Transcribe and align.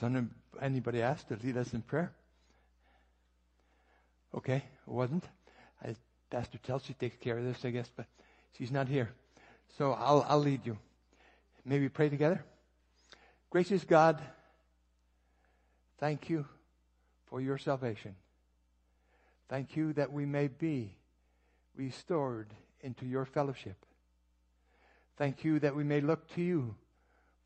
Was 0.00 0.24
anybody 0.60 1.02
asked 1.02 1.28
to 1.28 1.38
lead 1.42 1.56
us 1.56 1.74
in 1.74 1.82
prayer? 1.82 2.12
Okay, 4.34 4.56
it 4.56 4.92
wasn't. 4.92 5.24
I, 5.82 5.94
Pastor 6.30 6.58
Chelsea 6.58 6.94
takes 6.94 7.16
care 7.16 7.38
of 7.38 7.44
this, 7.44 7.64
I 7.64 7.70
guess, 7.70 7.88
but 7.94 8.06
she's 8.56 8.70
not 8.70 8.88
here. 8.88 9.10
So 9.76 9.92
I'll, 9.92 10.24
I'll 10.28 10.38
lead 10.38 10.66
you. 10.66 10.78
Maybe 11.64 11.88
pray 11.88 12.08
together. 12.08 12.44
Gracious 13.50 13.84
God, 13.84 14.20
thank 15.98 16.28
you 16.28 16.46
for 17.26 17.40
your 17.40 17.58
salvation. 17.58 18.14
Thank 19.48 19.76
you 19.76 19.94
that 19.94 20.12
we 20.12 20.26
may 20.26 20.48
be 20.48 20.94
restored 21.74 22.52
into 22.82 23.06
your 23.06 23.24
fellowship. 23.24 23.76
Thank 25.16 25.44
you 25.44 25.58
that 25.60 25.74
we 25.74 25.84
may 25.84 26.00
look 26.00 26.28
to 26.34 26.42
you 26.42 26.74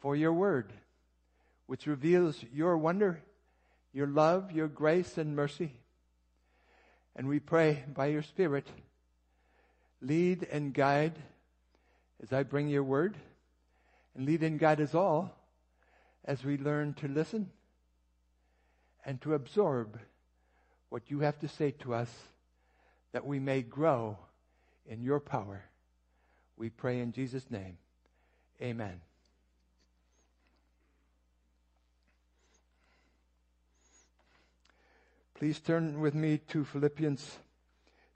for 0.00 0.16
your 0.16 0.32
word, 0.32 0.72
which 1.66 1.86
reveals 1.86 2.42
your 2.52 2.76
wonder, 2.76 3.22
your 3.92 4.06
love, 4.06 4.52
your 4.52 4.68
grace 4.68 5.18
and 5.18 5.36
mercy. 5.36 5.72
And 7.14 7.28
we 7.28 7.38
pray 7.38 7.84
by 7.92 8.06
your 8.06 8.22
Spirit, 8.22 8.66
lead 10.00 10.46
and 10.50 10.72
guide 10.72 11.18
as 12.22 12.32
I 12.32 12.42
bring 12.42 12.68
your 12.68 12.84
word, 12.84 13.16
and 14.14 14.26
lead 14.26 14.42
and 14.42 14.58
guide 14.58 14.80
us 14.80 14.94
all 14.94 15.34
as 16.24 16.44
we 16.44 16.56
learn 16.56 16.94
to 16.94 17.08
listen 17.08 17.50
and 19.04 19.20
to 19.22 19.34
absorb 19.34 19.98
what 20.88 21.10
you 21.10 21.20
have 21.20 21.38
to 21.40 21.48
say 21.48 21.70
to 21.70 21.94
us 21.94 22.10
that 23.12 23.26
we 23.26 23.38
may 23.38 23.62
grow 23.62 24.18
in 24.86 25.02
your 25.02 25.20
power. 25.20 25.64
We 26.56 26.70
pray 26.70 27.00
in 27.00 27.12
Jesus' 27.12 27.50
name. 27.50 27.78
Amen. 28.60 29.11
Please 35.42 35.58
turn 35.58 36.00
with 36.00 36.14
me 36.14 36.38
to 36.50 36.62
Philippians 36.62 37.38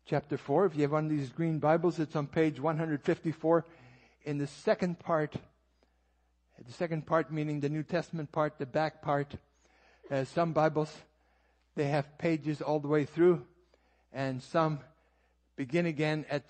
chapter 0.08 0.38
4. 0.38 0.66
If 0.66 0.76
you 0.76 0.82
have 0.82 0.92
one 0.92 1.06
of 1.06 1.10
these 1.10 1.30
green 1.30 1.58
Bibles, 1.58 1.98
it's 1.98 2.14
on 2.14 2.28
page 2.28 2.60
154 2.60 3.66
in 4.26 4.38
the 4.38 4.46
second 4.46 5.00
part. 5.00 5.34
The 6.64 6.72
second 6.72 7.04
part 7.04 7.32
meaning 7.32 7.58
the 7.58 7.68
New 7.68 7.82
Testament 7.82 8.30
part, 8.30 8.60
the 8.60 8.64
back 8.64 9.02
part. 9.02 9.34
Uh, 10.08 10.22
some 10.22 10.52
Bibles, 10.52 10.96
they 11.74 11.88
have 11.88 12.16
pages 12.16 12.62
all 12.62 12.78
the 12.78 12.86
way 12.86 13.04
through, 13.04 13.44
and 14.12 14.40
some 14.40 14.78
begin 15.56 15.86
again 15.86 16.26
at 16.30 16.48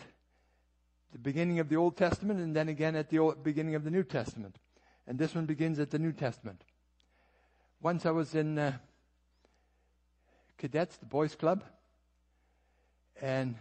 the 1.10 1.18
beginning 1.18 1.58
of 1.58 1.70
the 1.70 1.76
Old 1.76 1.96
Testament 1.96 2.38
and 2.38 2.54
then 2.54 2.68
again 2.68 2.96
at 2.96 3.08
the 3.08 3.18
old, 3.18 3.42
beginning 3.42 3.76
of 3.76 3.84
the 3.84 3.90
New 3.90 4.04
Testament. 4.04 4.56
And 5.06 5.18
this 5.18 5.34
one 5.34 5.46
begins 5.46 5.78
at 5.78 5.90
the 5.90 5.98
New 5.98 6.12
Testament. 6.12 6.64
Once 7.80 8.04
I 8.04 8.10
was 8.10 8.34
in 8.34 8.58
uh, 8.58 8.72
cadets, 10.58 10.96
the 10.96 11.06
boys 11.06 11.34
club, 11.34 11.62
and 13.20 13.56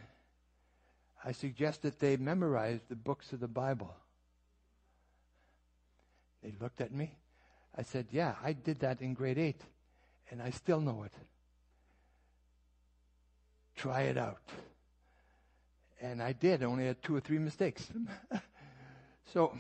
I 1.24 1.32
suggest 1.32 1.82
that 1.82 2.00
they 2.00 2.18
memorize 2.18 2.82
the 2.88 2.96
books 2.96 3.34
of 3.34 3.40
the 3.40 3.48
Bible. 3.48 3.94
They 6.44 6.54
looked 6.62 6.82
at 6.82 6.92
me. 6.92 7.18
I 7.76 7.82
said, 7.82 8.08
Yeah, 8.12 8.36
I 8.44 8.54
did 8.54 8.82
that 8.82 9.02
in 9.02 9.14
grade 9.14 9.38
eight, 9.38 9.62
and 10.30 10.42
I 10.42 10.52
still 10.52 10.80
know 10.80 11.04
it. 11.04 11.14
Try 13.76 14.04
it 14.04 14.18
out. 14.18 14.42
And 16.00 16.22
I 16.22 16.34
did, 16.34 16.62
only 16.62 16.86
had 16.86 17.02
two 17.02 17.16
or 17.16 17.20
three 17.20 17.40
mistakes. 17.40 17.88
so 19.34 19.58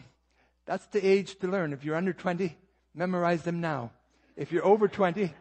that's 0.65 0.85
the 0.87 1.05
age 1.05 1.39
to 1.39 1.47
learn. 1.47 1.73
If 1.73 1.83
you're 1.83 1.95
under 1.95 2.13
20, 2.13 2.55
memorize 2.93 3.41
them 3.43 3.61
now. 3.61 3.91
If 4.35 4.51
you're 4.51 4.65
over 4.65 4.87
20, 4.87 5.33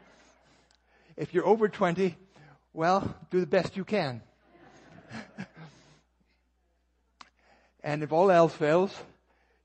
if 1.17 1.33
you're 1.35 1.47
over 1.47 1.69
20, 1.69 2.17
well, 2.73 3.15
do 3.31 3.41
the 3.41 3.47
best 3.47 3.77
you 3.77 3.85
can. 3.85 4.21
and 7.85 8.03
if 8.03 8.13
all 8.13 8.31
else 8.31 8.55
fails, 8.55 8.95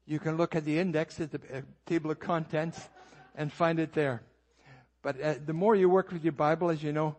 you 0.05 0.19
can 0.19 0.37
look 0.37 0.55
at 0.55 0.65
the 0.65 0.79
index 0.79 1.19
at 1.19 1.31
the 1.31 1.39
uh, 1.57 1.61
table 1.85 2.11
of 2.11 2.19
contents 2.19 2.79
and 3.35 3.51
find 3.51 3.79
it 3.79 3.93
there. 3.93 4.21
But 5.01 5.21
uh, 5.21 5.35
the 5.45 5.53
more 5.53 5.75
you 5.75 5.89
work 5.89 6.11
with 6.11 6.23
your 6.23 6.33
Bible, 6.33 6.69
as 6.69 6.83
you 6.83 6.91
know, 6.91 7.15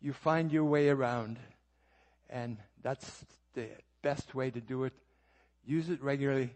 you 0.00 0.12
find 0.12 0.50
your 0.50 0.64
way 0.64 0.88
around. 0.88 1.38
And 2.28 2.56
that's 2.82 3.24
the 3.54 3.68
best 4.02 4.34
way 4.34 4.50
to 4.50 4.60
do 4.60 4.84
it. 4.84 4.92
Use 5.64 5.90
it 5.90 6.02
regularly 6.02 6.54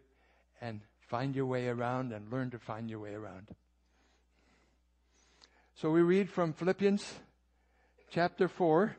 and 0.61 0.81
find 1.09 1.35
your 1.37 1.47
way 1.47 1.69
around 1.69 2.13
and 2.13 2.33
learn 2.33 2.51
to 2.51 2.59
find 2.59 2.89
your 2.89 3.01
way 3.01 3.15
around. 3.15 3.49
So 5.77 5.91
we 5.91 6.03
read 6.03 6.31
from 6.31 6.53
Philippians 6.53 7.05
chapter 8.09 8.47
4, 8.47 8.95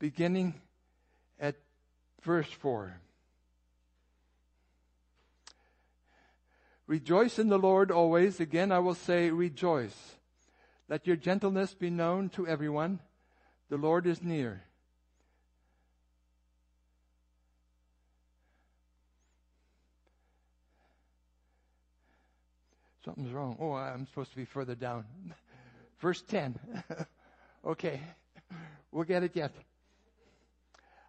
beginning 0.00 0.54
at 1.38 1.54
verse 2.22 2.50
4. 2.50 3.00
Rejoice 6.88 7.38
in 7.38 7.48
the 7.48 7.58
Lord 7.58 7.92
always. 7.92 8.40
Again, 8.40 8.72
I 8.72 8.80
will 8.80 8.96
say 8.96 9.30
rejoice. 9.30 10.16
Let 10.88 11.06
your 11.06 11.16
gentleness 11.16 11.72
be 11.72 11.88
known 11.88 12.30
to 12.30 12.48
everyone. 12.48 12.98
The 13.70 13.76
Lord 13.76 14.08
is 14.08 14.20
near. 14.20 14.64
Something's 23.04 23.32
wrong. 23.32 23.56
Oh, 23.60 23.74
I'm 23.74 24.06
supposed 24.08 24.30
to 24.30 24.36
be 24.36 24.44
further 24.44 24.74
down. 24.74 25.04
Verse 25.98 26.22
10. 26.22 26.58
okay. 27.66 28.00
We'll 28.92 29.04
get 29.04 29.22
it 29.22 29.36
yet. 29.36 29.52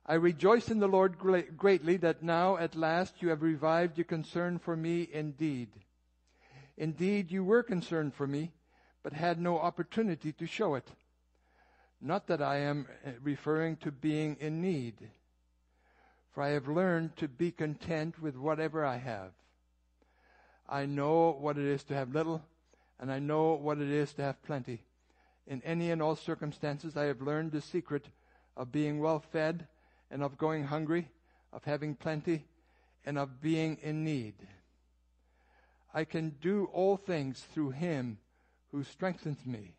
I 0.05 0.13
rejoice 0.13 0.69
in 0.69 0.79
the 0.79 0.87
Lord 0.87 1.17
greatly 1.17 1.97
that 1.97 2.23
now 2.23 2.55
at 2.57 2.75
last 2.75 3.21
you 3.21 3.29
have 3.29 3.41
revived 3.41 3.97
your 3.97 4.05
concern 4.05 4.57
for 4.57 4.75
me 4.75 5.07
indeed. 5.11 5.69
Indeed, 6.77 7.31
you 7.31 7.43
were 7.43 7.63
concerned 7.63 8.13
for 8.13 8.25
me, 8.25 8.53
but 9.03 9.11
had 9.11 9.39
no 9.39 9.59
opportunity 9.59 10.31
to 10.33 10.45
show 10.45 10.75
it. 10.75 10.89
Not 11.99 12.27
that 12.27 12.41
I 12.41 12.57
am 12.57 12.87
uh, 13.05 13.11
referring 13.23 13.77
to 13.77 13.91
being 13.91 14.37
in 14.39 14.61
need, 14.61 14.95
for 16.31 16.43
I 16.43 16.49
have 16.49 16.67
learned 16.67 17.17
to 17.17 17.27
be 17.27 17.51
content 17.51 18.21
with 18.21 18.37
whatever 18.37 18.85
I 18.85 18.97
have. 18.97 19.31
I 20.69 20.85
know 20.85 21.35
what 21.39 21.57
it 21.57 21.65
is 21.65 21.83
to 21.85 21.95
have 21.95 22.13
little, 22.13 22.43
and 22.99 23.11
I 23.11 23.19
know 23.19 23.53
what 23.53 23.79
it 23.79 23.89
is 23.89 24.13
to 24.13 24.23
have 24.23 24.41
plenty. 24.43 24.81
In 25.45 25.61
any 25.63 25.91
and 25.91 26.01
all 26.01 26.15
circumstances, 26.15 26.97
I 26.97 27.05
have 27.05 27.21
learned 27.21 27.51
the 27.51 27.61
secret 27.61 28.05
of 28.55 28.71
being 28.71 28.99
well 28.99 29.19
fed 29.19 29.67
and 30.11 30.23
of 30.23 30.37
going 30.37 30.65
hungry, 30.65 31.09
of 31.53 31.63
having 31.63 31.95
plenty, 31.95 32.45
and 33.05 33.17
of 33.17 33.41
being 33.41 33.77
in 33.81 34.03
need. 34.03 34.35
I 35.93 36.03
can 36.03 36.35
do 36.41 36.69
all 36.73 36.97
things 36.97 37.45
through 37.53 37.71
him 37.71 38.17
who 38.71 38.83
strengthens 38.83 39.45
me. 39.45 39.73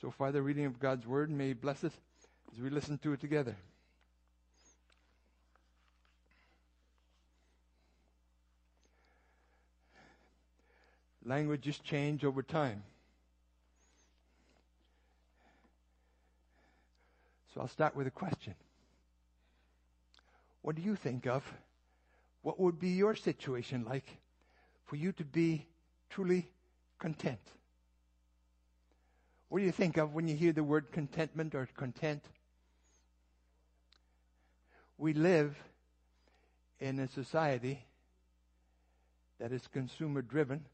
So 0.00 0.10
far, 0.10 0.32
the 0.32 0.42
reading 0.42 0.64
of 0.64 0.80
God's 0.80 1.06
word 1.06 1.30
may 1.30 1.52
bless 1.52 1.84
us 1.84 1.92
as 2.52 2.60
we 2.60 2.70
listen 2.70 2.98
to 2.98 3.12
it 3.12 3.20
together. 3.20 3.56
Languages 11.24 11.78
change 11.78 12.24
over 12.24 12.42
time. 12.42 12.82
So 17.54 17.60
I'll 17.60 17.68
start 17.68 17.94
with 17.94 18.06
a 18.06 18.10
question. 18.10 18.54
What 20.62 20.76
do 20.76 20.82
you 20.82 20.96
think 20.96 21.26
of? 21.26 21.44
What 22.42 22.58
would 22.58 22.80
be 22.80 22.90
your 22.90 23.14
situation 23.14 23.84
like 23.84 24.06
for 24.86 24.96
you 24.96 25.12
to 25.12 25.24
be 25.24 25.66
truly 26.10 26.48
content? 26.98 27.40
What 29.48 29.58
do 29.58 29.64
you 29.64 29.72
think 29.72 29.98
of 29.98 30.14
when 30.14 30.26
you 30.26 30.34
hear 30.34 30.52
the 30.52 30.64
word 30.64 30.90
contentment 30.92 31.54
or 31.54 31.68
content? 31.76 32.24
We 34.96 35.12
live 35.12 35.56
in 36.80 36.98
a 36.98 37.08
society 37.08 37.84
that 39.38 39.52
is 39.52 39.66
consumer 39.68 40.22
driven 40.22 40.64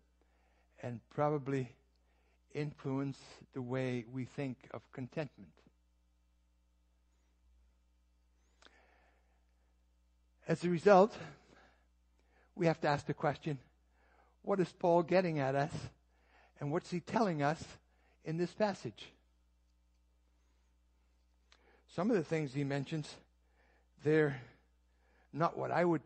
and 0.82 1.00
probably 1.14 1.74
influence 2.54 3.18
the 3.52 3.62
way 3.62 4.04
we 4.12 4.24
think 4.24 4.56
of 4.72 4.82
contentment. 4.92 5.50
As 10.46 10.64
a 10.64 10.70
result, 10.70 11.14
we 12.54 12.66
have 12.66 12.80
to 12.80 12.88
ask 12.88 13.06
the 13.06 13.14
question, 13.14 13.58
what 14.42 14.60
is 14.60 14.72
Paul 14.78 15.02
getting 15.02 15.38
at 15.38 15.54
us? 15.54 15.72
And 16.60 16.72
what's 16.72 16.90
he 16.90 17.00
telling 17.00 17.42
us 17.42 17.62
in 18.24 18.38
this 18.38 18.52
passage? 18.52 19.12
Some 21.94 22.10
of 22.10 22.16
the 22.16 22.24
things 22.24 22.54
he 22.54 22.64
mentions, 22.64 23.14
they're 24.02 24.40
not 25.32 25.58
what 25.58 25.70
I 25.70 25.84
would 25.84 26.02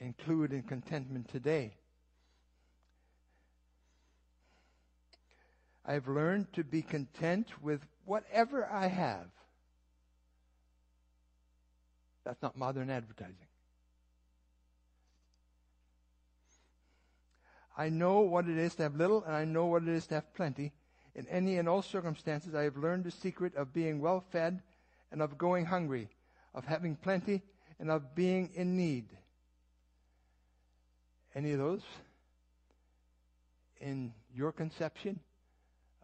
include 0.00 0.52
in 0.52 0.62
contentment 0.62 1.28
today. 1.28 1.74
I've 5.88 6.06
learned 6.06 6.52
to 6.52 6.64
be 6.64 6.82
content 6.82 7.48
with 7.62 7.80
whatever 8.04 8.68
I 8.70 8.88
have. 8.88 9.24
That's 12.26 12.42
not 12.42 12.58
modern 12.58 12.90
advertising. 12.90 13.36
I 17.74 17.88
know 17.88 18.20
what 18.20 18.48
it 18.48 18.58
is 18.58 18.74
to 18.74 18.82
have 18.82 18.96
little, 18.96 19.24
and 19.24 19.34
I 19.34 19.46
know 19.46 19.64
what 19.64 19.84
it 19.84 19.88
is 19.88 20.06
to 20.08 20.16
have 20.16 20.34
plenty. 20.34 20.72
In 21.14 21.26
any 21.28 21.56
and 21.56 21.66
all 21.66 21.80
circumstances, 21.80 22.54
I 22.54 22.64
have 22.64 22.76
learned 22.76 23.04
the 23.04 23.10
secret 23.10 23.56
of 23.56 23.72
being 23.72 23.98
well 24.02 24.22
fed 24.30 24.60
and 25.10 25.22
of 25.22 25.38
going 25.38 25.64
hungry, 25.64 26.10
of 26.54 26.66
having 26.66 26.96
plenty 26.96 27.40
and 27.80 27.90
of 27.90 28.14
being 28.14 28.50
in 28.54 28.76
need. 28.76 29.06
Any 31.34 31.52
of 31.52 31.58
those 31.58 31.82
in 33.80 34.12
your 34.34 34.52
conception 34.52 35.20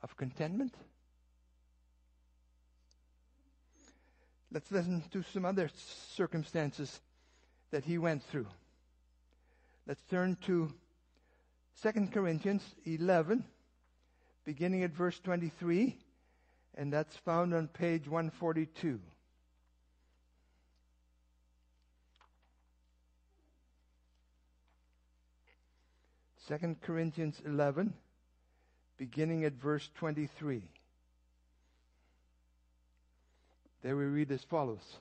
of 0.05 0.17
contentment? 0.19 0.75
Let's 4.53 4.71
listen 4.71 5.03
to 5.11 5.25
some 5.33 5.47
other 5.47 5.71
circumstances 6.15 7.01
that 7.71 7.85
he 7.85 7.99
went 7.99 8.23
through. 8.23 8.47
Let's 9.87 10.03
turn 10.09 10.37
to 10.43 10.73
2 11.83 12.09
Corinthians 12.13 12.63
11, 12.85 13.45
beginning 14.45 14.85
at 14.85 14.93
verse 14.93 15.19
23, 15.21 15.97
and 16.77 16.93
that's 16.93 17.17
found 17.17 17.55
on 17.55 17.67
page 17.67 18.07
142. 18.07 19.01
Second 26.47 26.81
Corinthians 26.83 27.41
11, 27.47 27.95
beginning 28.97 29.45
at 29.45 29.55
verse 29.55 29.89
23. 29.95 30.63
There 33.83 33.97
we 33.97 34.05
read 34.05 34.31
as 34.31 34.43
follows. 34.43 34.99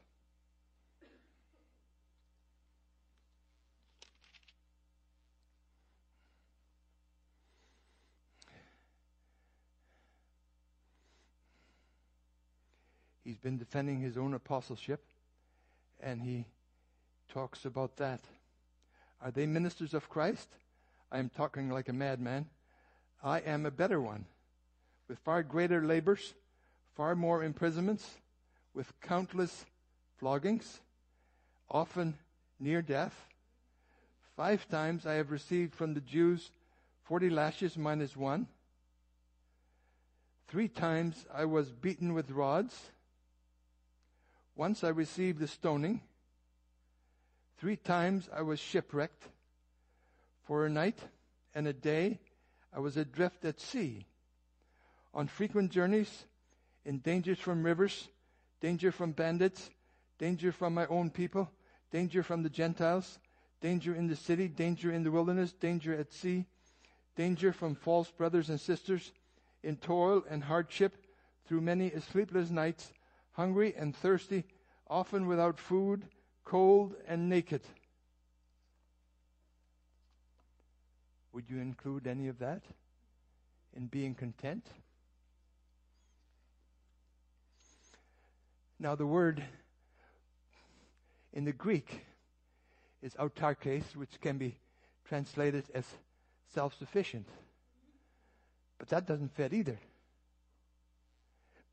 He's 13.23 13.37
been 13.37 13.57
defending 13.57 14.01
his 14.01 14.17
own 14.17 14.33
apostleship, 14.33 15.01
and 16.01 16.21
he 16.21 16.45
talks 17.33 17.63
about 17.65 17.95
that. 17.97 18.19
Are 19.21 19.31
they 19.31 19.45
ministers 19.45 19.93
of 19.93 20.09
Christ? 20.09 20.49
I 21.09 21.19
am 21.19 21.29
talking 21.29 21.69
like 21.69 21.87
a 21.87 21.93
madman. 21.93 22.47
I 23.23 23.39
am 23.39 23.65
a 23.65 23.71
better 23.71 24.01
one, 24.01 24.25
with 25.07 25.17
far 25.19 25.43
greater 25.43 25.81
labors, 25.81 26.33
far 26.95 27.15
more 27.15 27.41
imprisonments, 27.41 28.05
with 28.73 28.91
countless 28.99 29.65
floggings, 30.17 30.81
often 31.69 32.15
near 32.59 32.81
death. 32.81 33.13
Five 34.35 34.67
times 34.67 35.05
I 35.05 35.13
have 35.13 35.31
received 35.31 35.73
from 35.73 35.93
the 35.93 36.01
Jews 36.01 36.51
forty 37.03 37.29
lashes 37.29 37.77
minus 37.77 38.17
one. 38.17 38.47
Three 40.49 40.67
times 40.67 41.25
I 41.33 41.45
was 41.45 41.71
beaten 41.71 42.13
with 42.13 42.29
rods. 42.29 42.91
Once 44.55 44.83
I 44.83 44.89
received 44.89 45.41
a 45.41 45.47
stoning. 45.47 46.01
Three 47.57 47.77
times 47.77 48.29
I 48.35 48.41
was 48.41 48.59
shipwrecked. 48.59 49.29
For 50.45 50.65
a 50.65 50.69
night 50.69 50.99
and 51.55 51.67
a 51.67 51.73
day 51.73 52.19
I 52.75 52.79
was 52.79 52.97
adrift 52.97 53.45
at 53.45 53.59
sea, 53.59 54.05
on 55.13 55.27
frequent 55.27 55.71
journeys, 55.71 56.25
in 56.85 56.99
dangers 56.99 57.39
from 57.39 57.63
rivers, 57.63 58.09
danger 58.61 58.91
from 58.91 59.11
bandits, 59.11 59.69
danger 60.17 60.51
from 60.51 60.73
my 60.73 60.87
own 60.87 61.11
people, 61.11 61.51
danger 61.91 62.23
from 62.23 62.41
the 62.41 62.49
Gentiles, 62.49 63.19
danger 63.61 63.93
in 63.93 64.07
the 64.07 64.15
city, 64.15 64.47
danger 64.47 64.91
in 64.91 65.03
the 65.03 65.11
wilderness, 65.11 65.53
danger 65.53 65.93
at 65.93 66.11
sea, 66.11 66.45
danger 67.15 67.53
from 67.53 67.75
false 67.75 68.09
brothers 68.09 68.49
and 68.49 68.59
sisters, 68.59 69.13
in 69.61 69.77
toil 69.77 70.23
and 70.29 70.43
hardship, 70.43 70.97
through 71.45 71.61
many 71.61 71.91
sleepless 72.11 72.49
nights, 72.49 72.91
hungry 73.33 73.73
and 73.77 73.95
thirsty, 73.95 74.43
often 74.89 75.27
without 75.27 75.59
food, 75.59 76.05
cold 76.43 76.95
and 77.07 77.29
naked. 77.29 77.61
Would 81.33 81.49
you 81.49 81.57
include 81.57 82.05
any 82.05 82.27
of 82.27 82.39
that 82.39 82.61
in 83.75 83.87
being 83.87 84.13
content? 84.13 84.65
Now, 88.79 88.95
the 88.95 89.07
word 89.07 89.43
in 91.33 91.45
the 91.45 91.51
Greek 91.51 92.05
is 93.01 93.15
autarkes, 93.15 93.95
which 93.95 94.21
can 94.21 94.37
be 94.37 94.57
translated 95.05 95.65
as 95.73 95.85
self 96.53 96.77
sufficient. 96.77 97.27
But 98.77 98.89
that 98.89 99.07
doesn't 99.07 99.35
fit 99.35 99.53
either. 99.53 99.79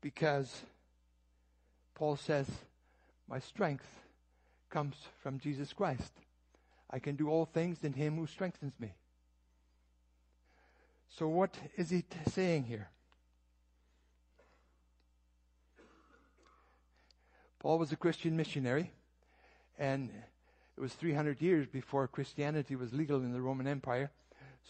Because 0.01 0.63
Paul 1.93 2.15
says, 2.15 2.47
My 3.27 3.39
strength 3.39 3.85
comes 4.71 4.95
from 5.21 5.37
Jesus 5.37 5.71
Christ. 5.73 6.13
I 6.89 6.99
can 6.99 7.15
do 7.15 7.29
all 7.29 7.45
things 7.45 7.77
in 7.83 7.93
him 7.93 8.17
who 8.17 8.25
strengthens 8.25 8.73
me. 8.79 8.93
So, 11.17 11.27
what 11.27 11.57
is 11.75 11.89
he 11.89 12.05
saying 12.29 12.63
here? 12.63 12.89
Paul 17.59 17.77
was 17.77 17.91
a 17.91 17.97
Christian 17.97 18.35
missionary, 18.35 18.91
and 19.77 20.09
it 20.77 20.81
was 20.81 20.93
300 20.93 21.41
years 21.41 21.67
before 21.67 22.07
Christianity 22.07 22.75
was 22.75 22.93
legal 22.93 23.21
in 23.21 23.33
the 23.33 23.41
Roman 23.41 23.67
Empire. 23.67 24.09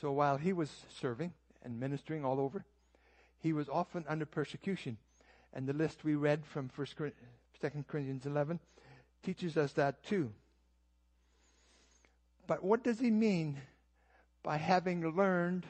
So, 0.01 0.11
while 0.11 0.38
he 0.38 0.51
was 0.51 0.69
serving 0.89 1.33
and 1.63 1.79
ministering 1.79 2.25
all 2.25 2.39
over, 2.39 2.65
he 3.38 3.53
was 3.53 3.69
often 3.69 4.03
under 4.09 4.25
persecution. 4.25 4.97
And 5.53 5.67
the 5.67 5.73
list 5.73 6.03
we 6.03 6.15
read 6.15 6.45
from 6.45 6.69
1 6.75 6.88
Cor- 6.97 7.11
2 7.62 7.83
Corinthians 7.88 8.25
11 8.25 8.60
teaches 9.24 9.57
us 9.57 9.74
that 9.74 10.03
too. 10.03 10.31
But 12.48 12.63
what 12.63 12.83
does 12.83 13.00
he 13.00 13.12
mean 13.12 13.62
by 14.43 14.57
having 14.57 15.15
learned 15.15 15.65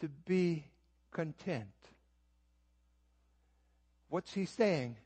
to 0.00 0.08
be 0.08 0.64
content. 1.12 1.68
What's 4.08 4.32
he 4.32 4.44
saying 4.44 4.96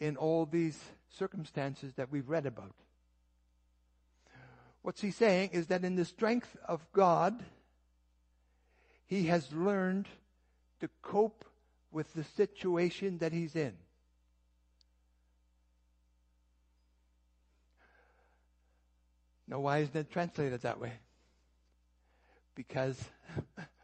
in 0.00 0.16
all 0.16 0.46
these 0.46 0.78
circumstances 1.10 1.94
that 1.94 2.10
we've 2.10 2.28
read 2.28 2.46
about? 2.46 2.74
What's 4.82 5.00
he 5.00 5.10
saying 5.10 5.50
is 5.52 5.66
that 5.68 5.84
in 5.84 5.96
the 5.96 6.04
strength 6.04 6.56
of 6.66 6.80
God, 6.92 7.42
he 9.06 9.26
has 9.26 9.52
learned 9.52 10.06
to 10.80 10.88
cope 11.02 11.44
with 11.90 12.12
the 12.14 12.24
situation 12.24 13.18
that 13.18 13.32
he's 13.32 13.56
in. 13.56 13.74
Now, 19.48 19.60
why 19.60 19.78
isn't 19.78 19.96
it 19.96 20.10
translated 20.10 20.62
that 20.62 20.80
way? 20.80 20.92
Because 22.54 23.02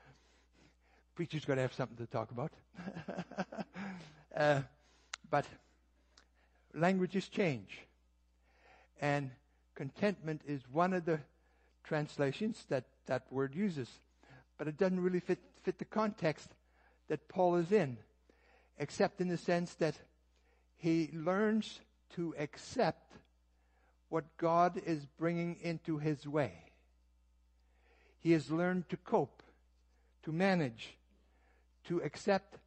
preacher's 1.22 1.44
got 1.44 1.54
to 1.54 1.60
have 1.60 1.72
something 1.72 1.96
to 1.96 2.06
talk 2.10 2.32
about. 2.32 2.50
uh, 4.36 4.60
but 5.30 5.46
languages 6.74 7.28
change. 7.28 7.78
And 9.00 9.30
contentment 9.76 10.40
is 10.48 10.62
one 10.72 10.92
of 10.92 11.04
the 11.04 11.20
translations 11.84 12.64
that 12.70 12.86
that 13.06 13.22
word 13.30 13.54
uses. 13.54 13.88
But 14.58 14.66
it 14.66 14.76
doesn't 14.76 14.98
really 14.98 15.20
fit, 15.20 15.38
fit 15.62 15.78
the 15.78 15.84
context 15.84 16.48
that 17.06 17.28
Paul 17.28 17.54
is 17.54 17.70
in, 17.70 17.98
except 18.76 19.20
in 19.20 19.28
the 19.28 19.38
sense 19.38 19.74
that 19.74 19.94
he 20.76 21.08
learns 21.12 21.78
to 22.16 22.34
accept 22.36 23.12
what 24.08 24.24
God 24.38 24.82
is 24.84 25.06
bringing 25.20 25.56
into 25.62 25.98
his 25.98 26.26
way. 26.26 26.52
He 28.18 28.32
has 28.32 28.50
learned 28.50 28.88
to 28.88 28.96
cope, 28.96 29.44
to 30.24 30.32
manage, 30.32 30.96
to 31.88 32.00
accept 32.00 32.58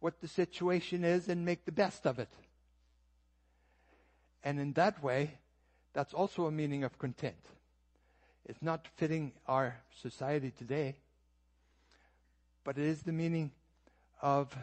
what 0.00 0.20
the 0.20 0.28
situation 0.28 1.04
is 1.04 1.28
and 1.28 1.44
make 1.44 1.64
the 1.64 1.72
best 1.72 2.06
of 2.06 2.18
it. 2.18 2.28
And 4.44 4.60
in 4.60 4.72
that 4.74 5.02
way, 5.02 5.38
that's 5.92 6.14
also 6.14 6.46
a 6.46 6.52
meaning 6.52 6.84
of 6.84 6.98
content. 6.98 7.34
It's 8.44 8.62
not 8.62 8.86
fitting 8.96 9.32
our 9.48 9.76
society 10.02 10.52
today, 10.56 10.96
but 12.62 12.78
it 12.78 12.84
is 12.84 13.02
the 13.02 13.12
meaning 13.12 13.50
of 14.22 14.56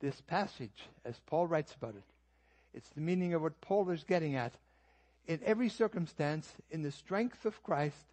this 0.00 0.20
passage 0.20 0.88
as 1.04 1.20
Paul 1.26 1.46
writes 1.46 1.74
about 1.74 1.94
it. 1.94 2.04
It's 2.74 2.88
the 2.90 3.00
meaning 3.00 3.34
of 3.34 3.42
what 3.42 3.60
Paul 3.60 3.88
is 3.90 4.02
getting 4.02 4.34
at. 4.34 4.52
In 5.26 5.40
every 5.44 5.68
circumstance, 5.68 6.52
in 6.70 6.82
the 6.82 6.90
strength 6.90 7.46
of 7.46 7.62
Christ, 7.62 8.04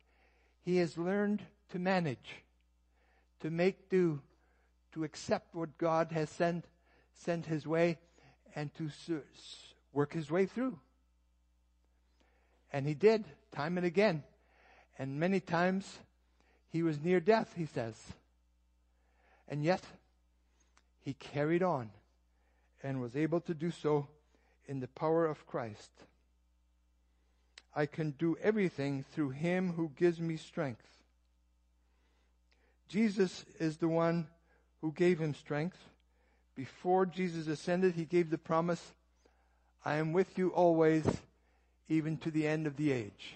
he 0.64 0.78
has 0.78 0.98
learned 0.98 1.42
to 1.72 1.80
manage, 1.80 2.44
to 3.42 3.50
make 3.50 3.90
do, 3.90 4.22
to 4.94 5.04
accept 5.04 5.56
what 5.56 5.78
God 5.78 6.12
has 6.12 6.30
sent, 6.30 6.66
sent 7.14 7.46
his 7.46 7.66
way 7.66 7.98
and 8.56 8.70
to 8.76 8.90
work 9.94 10.14
his 10.14 10.30
way 10.30 10.46
through. 10.46 10.80
And 12.74 12.88
he 12.88 12.94
did, 12.94 13.26
time 13.52 13.78
and 13.78 13.86
again. 13.86 14.24
And 14.98 15.20
many 15.20 15.40
times 15.40 16.00
he 16.70 16.84
was 16.84 17.02
near 17.02 17.20
death, 17.20 17.54
he 17.56 17.66
says. 17.66 17.96
And 19.48 19.64
yet, 19.64 19.82
he 21.04 21.14
carried 21.14 21.64
on 21.64 21.90
and 22.84 23.02
was 23.02 23.16
able 23.16 23.42
to 23.42 23.54
do 23.54 23.72
so 23.72 24.08
in 24.68 24.80
the 24.80 24.88
power 24.88 25.26
of 25.26 25.46
Christ. 25.46 25.92
I 27.76 27.86
can 27.86 28.12
do 28.12 28.38
everything 28.42 29.04
through 29.12 29.32
him 29.32 29.74
who 29.74 29.92
gives 29.96 30.20
me 30.20 30.38
strength. 30.38 30.86
Jesus 32.88 33.46
is 33.60 33.78
the 33.78 33.88
one 33.88 34.28
who 34.82 34.92
gave 34.92 35.20
him 35.20 35.34
strength. 35.34 35.78
Before 36.56 37.06
Jesus 37.06 37.48
ascended, 37.48 37.96
he 37.96 38.06
gave 38.06 38.30
the 38.30 38.38
promise, 38.38 38.94
I 39.86 39.96
am 39.96 40.14
with 40.14 40.38
you 40.38 40.50
always, 40.50 41.06
even 41.88 42.18
to 42.18 42.32
the 42.32 42.48
end 42.48 42.68
of 42.68 42.78
the 42.78 42.92
age. 42.92 43.36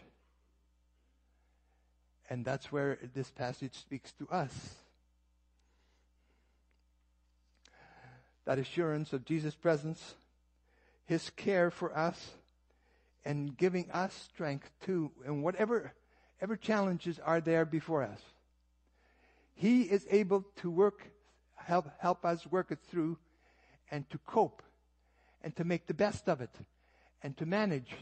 And 2.30 2.44
that's 2.44 2.72
where 2.72 2.98
this 3.14 3.30
passage 3.30 3.76
speaks 3.76 4.12
to 4.14 4.28
us. 4.30 4.76
That 8.46 8.60
assurance 8.60 9.14
of 9.14 9.26
Jesus' 9.26 9.56
presence, 9.56 10.16
His 11.06 11.30
care 11.32 11.72
for 11.72 11.96
us, 11.96 12.32
and 13.24 13.58
giving 13.58 13.90
us 13.92 14.14
strength 14.34 14.70
too, 14.86 15.12
and 15.26 15.44
whatever, 15.44 15.94
ever 16.42 16.56
challenges 16.56 17.20
are 17.20 17.42
there 17.42 17.66
before 17.66 18.04
us. 18.04 18.22
He 19.56 19.84
is 19.84 20.06
able 20.12 20.46
to 20.58 20.70
work, 20.70 21.08
help, 21.66 21.88
help 22.00 22.26
us 22.26 22.46
work 22.48 22.72
it 22.72 22.80
through 22.90 23.18
and 23.92 24.10
to 24.10 24.18
cope 24.20 24.62
and 25.44 25.56
to 25.56 25.64
make 25.64 25.88
the 25.88 25.94
best 25.94 26.28
of 26.30 26.42
it 26.42 26.54
and 27.24 27.36
to 27.38 27.46
manage 27.46 27.96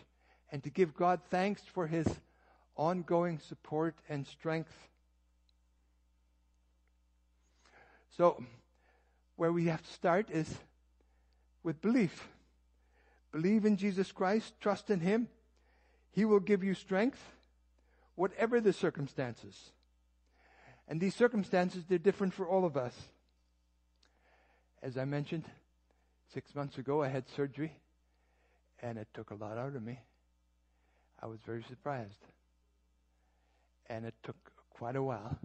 and 0.52 0.64
to 0.64 0.70
give 0.70 0.94
God 0.94 1.22
thanks 1.30 1.62
for 1.62 1.88
His 1.88 2.08
ongoing 2.76 3.40
support 3.40 3.96
and 4.10 4.28
strength. 4.28 4.74
So, 8.18 8.44
where 9.36 9.52
we 9.52 9.66
have 9.66 9.82
to 9.82 9.92
start 9.92 10.30
is 10.30 10.54
with 11.64 11.82
belief. 11.82 12.28
Believe 13.32 13.66
in 13.66 13.78
Jesus 13.78 14.12
Christ, 14.12 14.54
trust 14.60 14.90
in 14.90 15.00
Him. 15.00 15.28
He 16.12 16.26
will 16.26 16.40
give 16.40 16.64
you 16.64 16.76
strength, 16.76 17.20
whatever 18.16 18.62
the 18.62 18.74
circumstances. 18.74 19.72
And 20.88 21.00
these 21.00 21.16
circumstances, 21.16 21.86
they're 21.88 21.98
different 21.98 22.34
for 22.34 22.48
all 22.48 22.66
of 22.66 22.78
us. 22.78 22.94
As 24.84 24.98
I 24.98 25.06
mentioned, 25.06 25.46
six 26.34 26.54
months 26.54 26.78
ago, 26.78 27.02
I 27.02 27.08
had 27.08 27.24
surgery, 27.38 27.72
and 28.82 28.98
it 28.98 29.08
took 29.14 29.32
a 29.32 29.36
lot 29.36 29.58
out 29.58 29.78
of 29.78 29.82
me. 29.82 29.98
I 31.22 31.28
was 31.28 31.40
very 31.46 31.64
surprised. 31.70 32.20
And 33.90 34.06
it 34.06 34.14
took 34.24 34.36
quite 34.72 34.98
a 34.98 35.02
while 35.02 35.38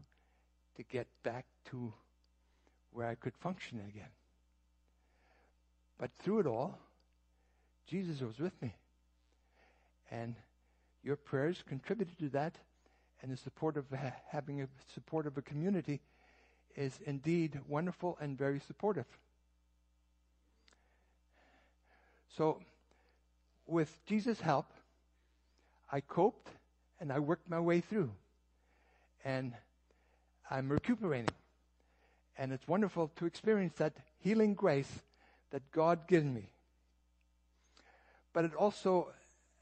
to 0.75 0.83
get 0.83 1.07
back 1.23 1.47
to 1.71 1.93
where 2.93 3.07
I 3.07 3.15
could 3.15 3.33
function 3.37 3.79
again. 3.89 4.11
But 5.99 6.11
through 6.19 6.41
it 6.41 6.47
all, 6.49 6.77
Jesus 7.87 8.21
was 8.21 8.41
with 8.41 8.61
me. 8.61 8.75
And 10.11 10.35
your 11.05 11.15
prayers 11.15 11.63
contributed 11.69 12.19
to 12.19 12.29
that, 12.31 12.57
and 13.23 13.31
the 13.31 13.37
support 13.37 13.77
of 13.77 13.85
ha- 13.91 14.15
having 14.31 14.63
a 14.63 14.69
support 14.95 15.29
of 15.29 15.39
a 15.39 15.43
community 15.43 16.01
is 16.75 16.99
indeed 17.07 17.61
wonderful 17.69 18.19
and 18.21 18.37
very 18.37 18.61
supportive. 18.67 19.07
So, 22.39 22.61
with 23.67 23.95
Jesus' 24.07 24.41
help, 24.41 24.73
I 25.93 26.01
coped 26.01 26.49
and 27.01 27.13
I 27.13 27.19
worked 27.19 27.51
my 27.51 27.61
way 27.61 27.81
through. 27.81 28.11
And 29.25 29.53
I'm 30.51 30.71
recuperating. 30.71 31.35
And 32.39 32.53
it's 32.53 32.67
wonderful 32.67 33.11
to 33.17 33.27
experience 33.27 33.75
that 33.77 33.93
healing 34.21 34.55
grace 34.55 35.03
that 35.51 35.71
God 35.73 36.07
gives 36.07 36.25
me 36.25 36.49
but 38.39 38.45
it 38.45 38.55
also 38.55 39.09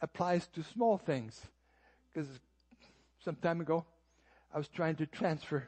applies 0.03 0.47
to 0.49 0.63
small 0.63 0.99
things. 0.99 1.41
Because 2.13 2.29
some 3.25 3.37
time 3.37 3.63
ago, 3.63 3.87
I 4.53 4.59
was 4.59 4.69
trying 4.69 4.97
to 4.97 5.07
transfer 5.07 5.67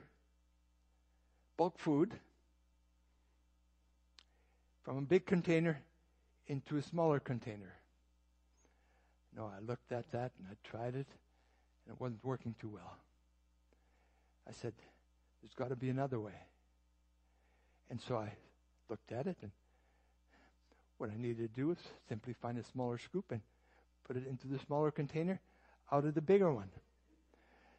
bulk 1.57 1.79
food 1.79 2.13
from 4.85 4.99
a 4.99 5.01
big 5.01 5.25
container 5.25 5.81
into 6.49 6.77
a 6.77 6.83
smaller 6.83 7.21
container. 7.21 7.75
No, 9.37 9.45
I 9.45 9.61
looked 9.61 9.93
at 9.93 10.11
that 10.13 10.33
and 10.39 10.49
I 10.51 10.69
tried 10.69 10.95
it, 10.95 11.07
and 11.85 11.95
it 11.95 12.01
wasn't 12.01 12.25
working 12.25 12.55
too 12.61 12.71
well. 12.71 12.97
I 14.49 14.53
said, 14.53 14.73
There's 15.43 15.55
got 15.55 15.69
to 15.69 15.77
be 15.77 15.91
another 15.91 16.19
way. 16.19 16.33
And 17.91 18.01
so 18.01 18.17
I 18.17 18.33
looked 18.89 19.13
at 19.13 19.27
it 19.27 19.37
and 19.43 19.51
what 20.99 21.11
I 21.11 21.17
needed 21.17 21.55
to 21.55 21.61
do 21.61 21.69
was 21.69 21.79
simply 22.09 22.33
find 22.35 22.59
a 22.59 22.65
smaller 22.65 22.99
scoop 22.99 23.27
and 23.31 23.41
put 24.05 24.17
it 24.17 24.27
into 24.27 24.49
the 24.49 24.59
smaller 24.59 24.91
container 24.91 25.41
out 25.93 26.05
of 26.05 26.15
the 26.15 26.21
bigger 26.21 26.53
one. 26.53 26.71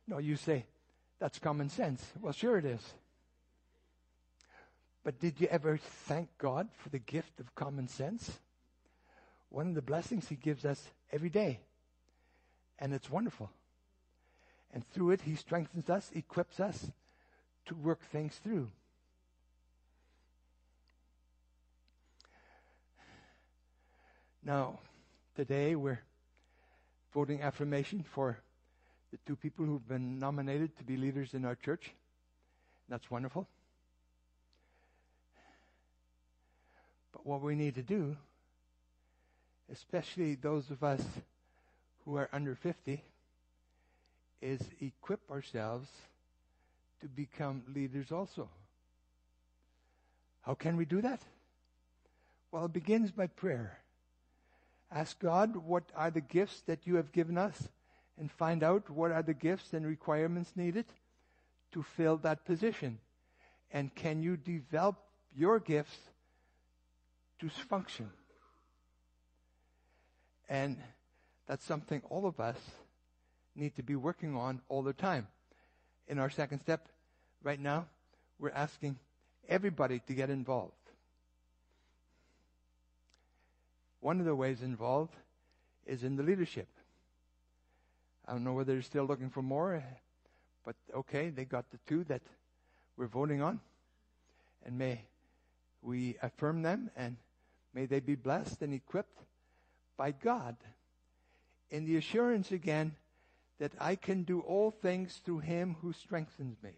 No, 0.07 0.17
you 0.17 0.37
say, 0.37 0.65
that's 1.19 1.37
common 1.37 1.69
sense. 1.69 2.03
Well, 2.21 2.33
sure 2.33 2.57
it 2.57 2.65
is. 2.65 2.81
But 5.03 5.19
did 5.19 5.39
you 5.39 5.47
ever 5.47 5.77
thank 5.77 6.29
God 6.37 6.69
for 6.77 6.89
the 6.89 6.99
gift 6.99 7.39
of 7.39 7.53
common 7.55 7.87
sense? 7.87 8.39
One 9.49 9.67
of 9.67 9.75
the 9.75 9.81
blessings 9.81 10.27
He 10.27 10.35
gives 10.35 10.65
us 10.65 10.89
every 11.11 11.29
day. 11.29 11.59
And 12.77 12.93
it's 12.93 13.09
wonderful. 13.09 13.49
And 14.73 14.87
through 14.91 15.11
it, 15.11 15.21
He 15.21 15.35
strengthens 15.35 15.89
us, 15.89 16.11
equips 16.13 16.59
us 16.59 16.91
to 17.65 17.75
work 17.75 18.01
things 18.11 18.35
through. 18.43 18.69
Now, 24.43 24.79
today 25.35 25.75
we're 25.75 26.01
voting 27.13 27.41
affirmation 27.41 28.03
for 28.03 28.39
the 29.11 29.17
two 29.25 29.35
people 29.35 29.65
who've 29.65 29.87
been 29.87 30.19
nominated 30.19 30.77
to 30.77 30.83
be 30.83 30.97
leaders 30.97 31.33
in 31.33 31.45
our 31.45 31.55
church. 31.55 31.91
That's 32.87 33.09
wonderful. 33.11 33.47
But 37.11 37.25
what 37.25 37.41
we 37.41 37.55
need 37.55 37.75
to 37.75 37.83
do, 37.83 38.15
especially 39.71 40.35
those 40.35 40.69
of 40.69 40.83
us 40.83 41.01
who 42.05 42.17
are 42.17 42.29
under 42.33 42.55
50, 42.55 43.03
is 44.41 44.61
equip 44.81 45.19
ourselves 45.29 45.89
to 47.01 47.07
become 47.07 47.63
leaders 47.73 48.11
also. 48.11 48.49
How 50.41 50.53
can 50.53 50.77
we 50.77 50.85
do 50.85 51.01
that? 51.01 51.21
Well, 52.51 52.65
it 52.65 52.73
begins 52.73 53.11
by 53.11 53.27
prayer. 53.27 53.79
Ask 54.91 55.19
God, 55.19 55.55
what 55.55 55.83
are 55.95 56.09
the 56.09 56.21
gifts 56.21 56.61
that 56.61 56.79
you 56.85 56.95
have 56.95 57.11
given 57.11 57.37
us? 57.37 57.67
And 58.17 58.31
find 58.31 58.63
out 58.63 58.89
what 58.89 59.11
are 59.11 59.21
the 59.21 59.33
gifts 59.33 59.73
and 59.73 59.85
requirements 59.85 60.51
needed 60.55 60.85
to 61.73 61.83
fill 61.83 62.17
that 62.17 62.45
position. 62.45 62.97
And 63.71 63.93
can 63.93 64.23
you 64.23 64.35
develop 64.35 64.95
your 65.35 65.59
gifts 65.59 65.97
to 67.39 67.49
function? 67.49 68.09
And 70.49 70.77
that's 71.47 71.63
something 71.63 72.01
all 72.09 72.25
of 72.25 72.39
us 72.39 72.57
need 73.55 73.75
to 73.75 73.83
be 73.83 73.95
working 73.95 74.35
on 74.35 74.61
all 74.67 74.81
the 74.81 74.93
time. 74.93 75.27
In 76.07 76.17
our 76.17 76.29
second 76.29 76.59
step, 76.59 76.87
right 77.43 77.59
now, 77.59 77.85
we're 78.39 78.49
asking 78.49 78.97
everybody 79.47 80.01
to 80.07 80.13
get 80.13 80.31
involved. 80.31 80.73
One 83.99 84.19
of 84.19 84.25
the 84.25 84.35
ways 84.35 84.63
involved 84.63 85.13
is 85.85 86.03
in 86.03 86.15
the 86.15 86.23
leadership. 86.23 86.67
I 88.27 88.31
don't 88.31 88.43
know 88.43 88.53
whether 88.53 88.73
they're 88.73 88.81
still 88.81 89.05
looking 89.05 89.29
for 89.29 89.41
more, 89.41 89.83
but 90.65 90.75
okay, 90.95 91.29
they 91.29 91.45
got 91.45 91.69
the 91.71 91.79
two 91.87 92.05
that 92.05 92.21
we're 92.97 93.07
voting 93.07 93.41
on. 93.41 93.59
And 94.65 94.77
may 94.77 95.01
we 95.81 96.17
affirm 96.21 96.63
them 96.63 96.89
and 96.95 97.17
may 97.73 97.85
they 97.85 97.99
be 97.99 98.15
blessed 98.15 98.61
and 98.61 98.73
equipped 98.73 99.19
by 99.99 100.11
God 100.11 100.55
in 101.69 101.85
the 101.85 101.97
assurance 101.97 102.53
again 102.53 102.95
that 103.59 103.73
I 103.81 103.95
can 103.95 104.23
do 104.23 104.39
all 104.39 104.71
things 104.71 105.19
through 105.25 105.39
him 105.39 105.75
who 105.81 105.91
strengthens 105.91 106.55
me. 106.63 106.71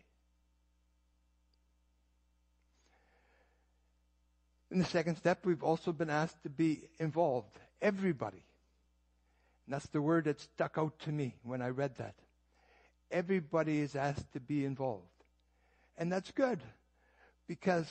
In 4.71 4.79
the 4.79 4.85
second 4.85 5.17
step, 5.17 5.45
we've 5.45 5.61
also 5.61 5.91
been 5.91 6.09
asked 6.09 6.41
to 6.43 6.49
be 6.49 6.81
involved. 6.97 7.59
Everybody. 7.79 8.43
And 9.67 9.75
that's 9.75 9.87
the 9.89 10.01
word 10.01 10.25
that 10.25 10.41
stuck 10.41 10.79
out 10.79 10.97
to 11.01 11.11
me 11.11 11.35
when 11.43 11.61
I 11.61 11.69
read 11.69 11.97
that. 11.97 12.15
Everybody 13.11 13.81
is 13.81 13.95
asked 13.95 14.33
to 14.33 14.39
be 14.39 14.65
involved. 14.65 15.05
And 15.95 16.11
that's 16.11 16.31
good 16.31 16.59
because 17.47 17.85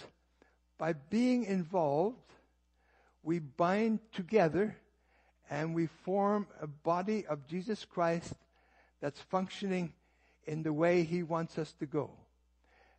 by 0.77 0.95
being 0.95 1.45
involved, 1.45 2.17
we 3.23 3.39
bind 3.39 4.01
together 4.13 4.75
and 5.51 5.75
we 5.75 5.87
form 6.05 6.47
a 6.63 6.67
body 6.69 7.27
of 7.27 7.47
Jesus 7.49 7.85
Christ 7.85 8.33
that's 9.01 9.21
functioning 9.21 9.93
in 10.47 10.63
the 10.63 10.73
way 10.73 11.03
He 11.03 11.25
wants 11.25 11.59
us 11.59 11.75
to 11.81 11.87
go 11.87 12.11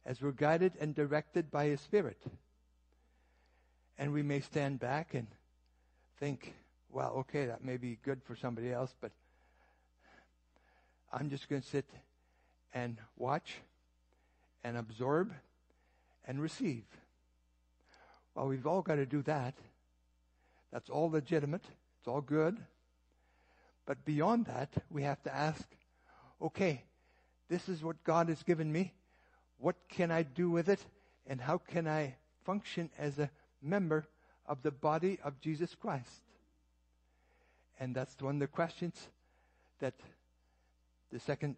as 0.05 0.21
we're 0.21 0.31
guided 0.31 0.73
and 0.79 0.93
directed 0.93 1.49
by 1.49 1.65
His 1.65 1.79
Spirit. 1.79 2.17
And 3.97 4.11
we 4.11 4.21
may 4.21 4.41
stand 4.41 4.79
back 4.79 5.13
and 5.13 5.27
think, 6.19 6.53
well, 6.89 7.13
okay, 7.19 7.45
that 7.45 7.63
may 7.63 7.77
be 7.77 7.97
good 8.03 8.21
for 8.23 8.35
somebody 8.35 8.71
else, 8.71 8.93
but 8.99 9.11
I'm 11.13 11.29
just 11.29 11.47
going 11.47 11.61
to 11.61 11.67
sit 11.67 11.85
and 12.73 12.97
watch 13.17 13.55
and 14.63 14.77
absorb 14.77 15.31
and 16.25 16.41
receive. 16.41 16.83
Well, 18.35 18.47
we've 18.47 18.67
all 18.67 18.81
got 18.81 18.95
to 18.95 19.05
do 19.05 19.21
that. 19.23 19.53
That's 20.71 20.89
all 20.89 21.09
legitimate. 21.09 21.65
It's 22.01 22.07
all 22.07 22.21
good. 22.21 22.57
But 23.85 24.03
beyond 24.05 24.45
that, 24.47 24.73
we 24.89 25.03
have 25.03 25.21
to 25.21 25.35
ask, 25.35 25.63
okay, 26.41 26.81
this 27.47 27.69
is 27.69 27.83
what 27.83 28.03
God 28.03 28.27
has 28.29 28.41
given 28.41 28.71
me. 28.71 28.91
What 29.59 29.75
can 29.87 30.09
I 30.09 30.23
do 30.23 30.49
with 30.49 30.67
it? 30.67 30.83
And 31.27 31.39
how 31.39 31.59
can 31.59 31.87
I 31.87 32.15
function 32.43 32.89
as 32.97 33.19
a 33.19 33.29
member 33.61 34.07
of 34.47 34.63
the 34.63 34.71
body 34.71 35.19
of 35.23 35.39
Jesus 35.41 35.75
Christ? 35.75 36.09
And 37.79 37.93
that's 37.93 38.19
one 38.19 38.37
of 38.37 38.39
the 38.39 38.47
questions 38.47 38.95
that 39.79 39.93
the 41.11 41.19
second 41.19 41.55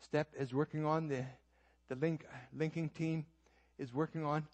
step 0.00 0.28
is 0.38 0.54
working 0.54 0.86
on, 0.86 1.08
the, 1.08 1.26
the 1.90 1.96
link, 1.96 2.24
linking 2.56 2.88
team 2.88 3.26
is 3.78 3.92
working 3.92 4.24
on. 4.24 4.46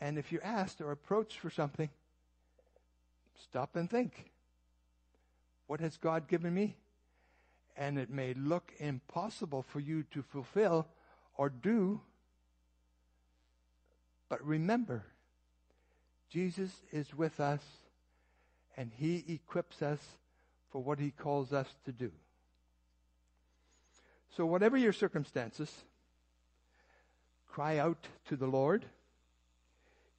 And 0.00 0.18
if 0.18 0.32
you're 0.32 0.44
asked 0.44 0.80
or 0.80 0.90
approached 0.90 1.38
for 1.38 1.50
something, 1.50 1.90
stop 3.40 3.76
and 3.76 3.88
think. 3.88 4.31
What 5.72 5.80
has 5.80 5.96
God 5.96 6.28
given 6.28 6.52
me? 6.52 6.76
And 7.78 7.98
it 7.98 8.10
may 8.10 8.34
look 8.34 8.74
impossible 8.78 9.62
for 9.62 9.80
you 9.80 10.02
to 10.10 10.20
fulfill 10.20 10.86
or 11.38 11.48
do, 11.48 12.02
but 14.28 14.46
remember, 14.46 15.06
Jesus 16.28 16.70
is 16.92 17.14
with 17.14 17.40
us 17.40 17.62
and 18.76 18.90
he 18.94 19.24
equips 19.26 19.80
us 19.80 20.00
for 20.70 20.82
what 20.82 20.98
he 20.98 21.10
calls 21.10 21.54
us 21.54 21.74
to 21.86 21.92
do. 21.92 22.12
So, 24.36 24.44
whatever 24.44 24.76
your 24.76 24.92
circumstances, 24.92 25.72
cry 27.50 27.78
out 27.78 28.08
to 28.28 28.36
the 28.36 28.46
Lord. 28.46 28.84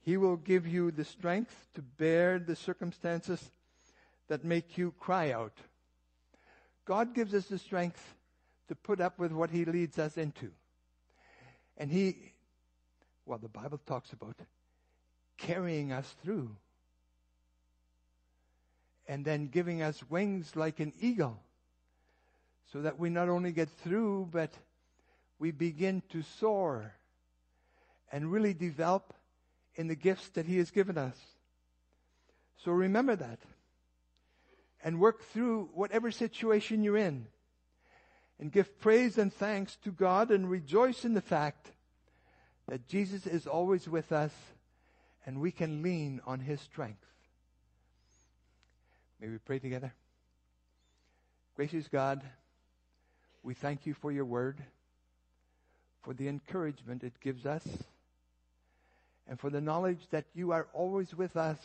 He 0.01 0.17
will 0.17 0.37
give 0.37 0.65
you 0.65 0.89
the 0.89 1.05
strength 1.05 1.67
to 1.75 1.83
bear 1.83 2.39
the 2.39 2.55
circumstances 2.55 3.51
that 4.33 4.43
make 4.43 4.79
you 4.79 4.91
cry 4.99 5.31
out. 5.31 5.53
God 6.85 7.13
gives 7.13 7.35
us 7.35 7.45
the 7.45 7.59
strength 7.59 8.15
to 8.67 8.73
put 8.73 8.99
up 8.99 9.19
with 9.19 9.31
what 9.31 9.51
He 9.51 9.63
leads 9.63 9.99
us 9.99 10.17
into. 10.17 10.49
And 11.77 11.91
He, 11.91 12.33
well, 13.27 13.37
the 13.37 13.47
Bible 13.47 13.79
talks 13.85 14.11
about 14.11 14.35
carrying 15.37 15.91
us 15.91 16.11
through 16.23 16.49
and 19.07 19.23
then 19.23 19.49
giving 19.49 19.83
us 19.83 20.01
wings 20.09 20.55
like 20.55 20.79
an 20.79 20.93
eagle 20.99 21.39
so 22.71 22.81
that 22.81 22.97
we 22.97 23.11
not 23.11 23.29
only 23.29 23.51
get 23.51 23.69
through, 23.83 24.29
but 24.31 24.49
we 25.37 25.51
begin 25.51 26.01
to 26.09 26.23
soar 26.39 26.91
and 28.11 28.31
really 28.31 28.55
develop 28.55 29.13
in 29.75 29.87
the 29.87 29.95
gifts 29.95 30.29
that 30.29 30.47
He 30.47 30.57
has 30.57 30.71
given 30.71 30.97
us. 30.97 31.17
So 32.65 32.71
remember 32.71 33.15
that 33.15 33.37
and 34.83 34.99
work 34.99 35.23
through 35.31 35.69
whatever 35.73 36.11
situation 36.11 36.83
you're 36.83 36.97
in 36.97 37.25
and 38.39 38.51
give 38.51 38.79
praise 38.79 39.17
and 39.17 39.33
thanks 39.33 39.77
to 39.77 39.91
God 39.91 40.29
and 40.29 40.49
rejoice 40.49 41.05
in 41.05 41.13
the 41.13 41.21
fact 41.21 41.71
that 42.67 42.87
Jesus 42.87 43.25
is 43.25 43.47
always 43.47 43.87
with 43.87 44.11
us 44.11 44.31
and 45.25 45.39
we 45.39 45.51
can 45.51 45.81
lean 45.81 46.19
on 46.25 46.41
His 46.41 46.59
strength. 46.59 47.05
May 49.21 49.29
we 49.29 49.37
pray 49.37 49.59
together? 49.59 49.93
Gracious 51.55 51.87
God, 51.87 52.21
we 53.41 53.53
thank 53.53 53.85
you 53.85 53.93
for 53.93 54.11
your 54.11 54.25
word, 54.25 54.57
for 56.01 56.13
the 56.13 56.27
encouragement 56.27 57.03
it 57.03 57.13
gives 57.21 57.45
us, 57.45 57.65
and 59.27 59.39
for 59.39 59.49
the 59.49 59.61
knowledge 59.61 59.99
that 60.11 60.25
you 60.33 60.51
are 60.51 60.67
always 60.73 61.15
with 61.15 61.37
us, 61.37 61.59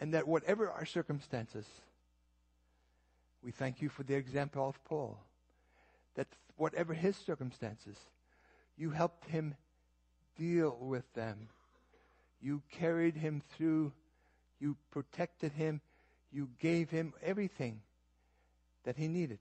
and 0.00 0.14
that 0.14 0.26
whatever 0.26 0.70
our 0.70 0.86
circumstances, 0.86 1.66
we 3.42 3.52
thank 3.52 3.80
you 3.80 3.88
for 3.88 4.02
the 4.02 4.14
example 4.14 4.68
of 4.68 4.82
Paul, 4.84 5.18
that 6.14 6.28
whatever 6.56 6.94
his 6.94 7.16
circumstances, 7.16 7.96
you 8.76 8.90
helped 8.90 9.24
him 9.28 9.54
deal 10.36 10.76
with 10.80 11.10
them. 11.14 11.48
You 12.40 12.62
carried 12.70 13.16
him 13.16 13.42
through. 13.56 13.92
You 14.58 14.76
protected 14.90 15.52
him. 15.52 15.80
You 16.32 16.48
gave 16.60 16.90
him 16.90 17.14
everything 17.22 17.80
that 18.84 18.96
he 18.96 19.08
needed. 19.08 19.38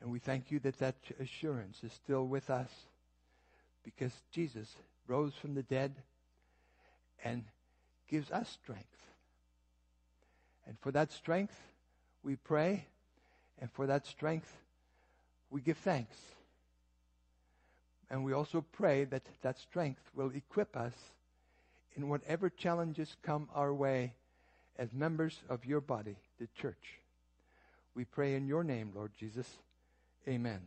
And 0.00 0.10
we 0.10 0.18
thank 0.18 0.50
you 0.50 0.58
that 0.60 0.78
that 0.78 0.96
assurance 1.18 1.82
is 1.84 1.92
still 1.92 2.26
with 2.26 2.48
us 2.50 2.70
because 3.84 4.12
Jesus 4.30 4.74
rose 5.06 5.34
from 5.34 5.54
the 5.54 5.62
dead 5.62 5.94
and 7.24 7.44
gives 8.08 8.30
us 8.30 8.48
strength. 8.48 9.06
And 10.66 10.78
for 10.78 10.90
that 10.92 11.12
strength, 11.12 11.56
we 12.22 12.36
pray. 12.36 12.86
And 13.60 13.70
for 13.70 13.86
that 13.86 14.06
strength, 14.06 14.50
we 15.50 15.60
give 15.60 15.76
thanks. 15.78 16.16
And 18.10 18.24
we 18.24 18.32
also 18.32 18.64
pray 18.72 19.04
that 19.04 19.22
that 19.42 19.58
strength 19.58 20.02
will 20.14 20.30
equip 20.34 20.76
us 20.76 20.94
in 21.96 22.08
whatever 22.08 22.50
challenges 22.50 23.16
come 23.22 23.48
our 23.54 23.72
way 23.72 24.14
as 24.78 24.92
members 24.92 25.38
of 25.48 25.64
your 25.64 25.80
body, 25.80 26.16
the 26.38 26.48
church. 26.60 26.98
We 27.94 28.04
pray 28.04 28.34
in 28.34 28.46
your 28.46 28.64
name, 28.64 28.92
Lord 28.94 29.12
Jesus. 29.18 29.46
Amen. 30.26 30.60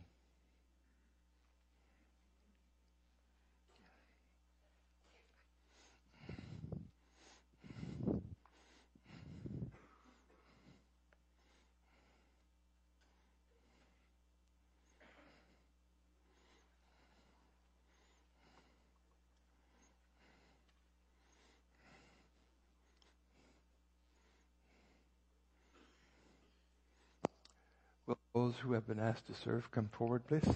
Those 28.44 28.58
who 28.58 28.74
have 28.74 28.86
been 28.86 29.00
asked 29.00 29.26
to 29.28 29.32
serve, 29.32 29.70
come 29.70 29.88
forward, 29.88 30.26
please, 30.28 30.46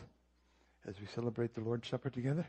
as 0.87 1.01
we 1.01 1.07
celebrate 1.14 1.55
the 1.55 1.62
Lord's 1.62 1.88
Supper 1.88 2.11
together. 2.11 2.44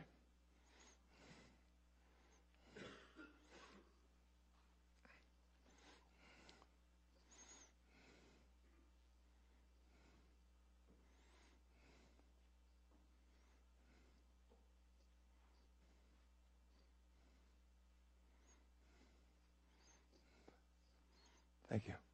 Thank 21.70 21.88
you. 21.88 22.09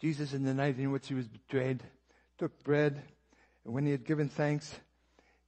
Jesus, 0.00 0.32
in 0.32 0.44
the 0.44 0.54
night 0.54 0.78
in 0.78 0.90
which 0.90 1.08
he 1.08 1.14
was 1.14 1.26
betrayed, 1.26 1.82
took 2.38 2.62
bread, 2.62 3.02
and 3.64 3.72
when 3.72 3.86
he 3.86 3.92
had 3.92 4.04
given 4.04 4.28
thanks, 4.28 4.74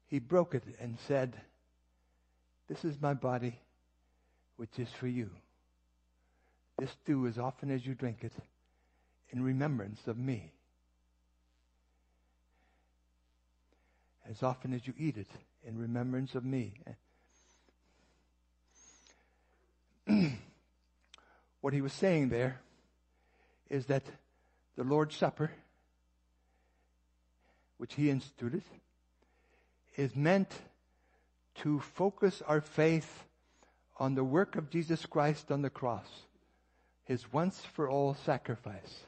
he 0.06 0.18
broke 0.18 0.54
it 0.54 0.62
and 0.80 0.96
said, 1.06 1.36
This 2.68 2.84
is 2.84 3.00
my 3.00 3.14
body, 3.14 3.58
which 4.56 4.78
is 4.78 4.88
for 4.90 5.08
you. 5.08 5.30
This 6.78 6.94
do 7.04 7.26
as 7.26 7.38
often 7.38 7.70
as 7.70 7.86
you 7.86 7.94
drink 7.94 8.18
it 8.22 8.32
in 9.30 9.42
remembrance 9.42 10.06
of 10.06 10.16
me. 10.18 10.52
As 14.28 14.42
often 14.42 14.72
as 14.74 14.86
you 14.86 14.94
eat 14.98 15.16
it 15.16 15.28
in 15.64 15.78
remembrance 15.78 16.34
of 16.34 16.44
me. 16.44 16.74
what 21.60 21.72
he 21.72 21.80
was 21.80 21.92
saying 21.92 22.28
there 22.28 22.60
is 23.68 23.86
that 23.86 24.04
the 24.76 24.84
Lord's 24.84 25.16
Supper, 25.16 25.50
which 27.78 27.94
he 27.94 28.10
instituted, 28.10 28.62
is 29.96 30.14
meant 30.14 30.52
to 31.56 31.80
focus 31.80 32.42
our 32.46 32.60
faith 32.60 33.24
on 33.98 34.14
the 34.14 34.24
work 34.24 34.56
of 34.56 34.70
Jesus 34.70 35.06
Christ 35.06 35.50
on 35.50 35.62
the 35.62 35.70
cross, 35.70 36.06
his 37.04 37.32
once 37.32 37.62
for 37.72 37.88
all 37.88 38.14
sacrifice. 38.14 39.04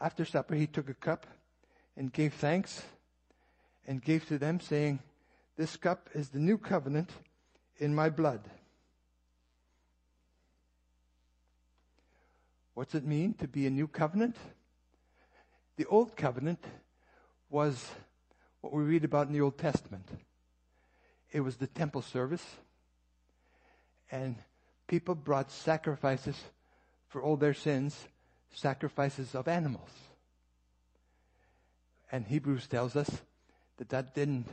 After 0.00 0.24
supper, 0.24 0.56
he 0.56 0.66
took 0.66 0.88
a 0.88 0.94
cup 0.94 1.26
and 1.96 2.12
gave 2.12 2.34
thanks 2.34 2.82
and 3.86 4.02
gave 4.02 4.26
to 4.26 4.38
them 4.38 4.58
saying, 4.58 4.98
this 5.56 5.76
cup 5.76 6.08
is 6.14 6.30
the 6.30 6.40
new 6.40 6.58
covenant 6.58 7.10
in 7.78 7.94
my 7.94 8.10
blood. 8.10 8.40
What's 12.74 12.94
it 12.94 13.04
mean 13.04 13.34
to 13.34 13.48
be 13.48 13.66
a 13.66 13.70
new 13.70 13.86
covenant? 13.86 14.36
The 15.76 15.84
old 15.86 16.16
covenant 16.16 16.64
was 17.50 17.90
what 18.62 18.72
we 18.72 18.82
read 18.82 19.04
about 19.04 19.26
in 19.26 19.34
the 19.34 19.42
Old 19.42 19.58
Testament. 19.58 20.08
It 21.30 21.40
was 21.40 21.56
the 21.56 21.66
temple 21.66 22.02
service, 22.02 22.44
and 24.10 24.36
people 24.86 25.14
brought 25.14 25.50
sacrifices 25.50 26.36
for 27.08 27.22
all 27.22 27.36
their 27.36 27.54
sins, 27.54 28.06
sacrifices 28.54 29.34
of 29.34 29.48
animals. 29.48 29.90
And 32.10 32.26
Hebrews 32.26 32.66
tells 32.66 32.96
us 32.96 33.10
that 33.78 33.90
that 33.90 34.14
didn't 34.14 34.46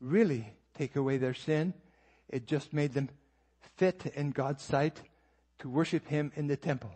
really 0.00 0.52
take 0.76 0.96
away 0.96 1.16
their 1.16 1.34
sin. 1.34 1.74
It 2.28 2.46
just 2.46 2.72
made 2.72 2.94
them 2.94 3.08
fit 3.76 4.06
in 4.14 4.30
God's 4.30 4.62
sight 4.62 5.00
to 5.60 5.68
worship 5.68 6.08
Him 6.08 6.32
in 6.36 6.46
the 6.46 6.56
temple. 6.56 6.92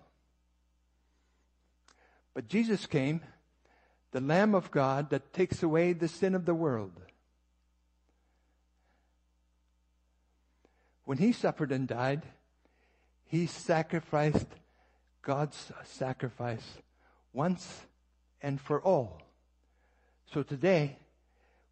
But 2.39 2.47
Jesus 2.47 2.87
came, 2.87 3.21
the 4.13 4.21
Lamb 4.21 4.55
of 4.55 4.71
God 4.71 5.11
that 5.11 5.33
takes 5.33 5.61
away 5.61 5.93
the 5.93 6.07
sin 6.07 6.37
of 6.37 6.45
the 6.45 6.55
world. 6.55 6.93
When 11.05 11.19
He 11.19 11.33
suffered 11.33 11.73
and 11.73 11.89
died, 11.89 12.23
He 13.25 13.47
sacrificed 13.47 14.47
God's 15.21 15.73
sacrifice 15.83 16.63
once 17.33 17.81
and 18.41 18.61
for 18.61 18.81
all. 18.83 19.21
So 20.33 20.45
today, 20.45 20.97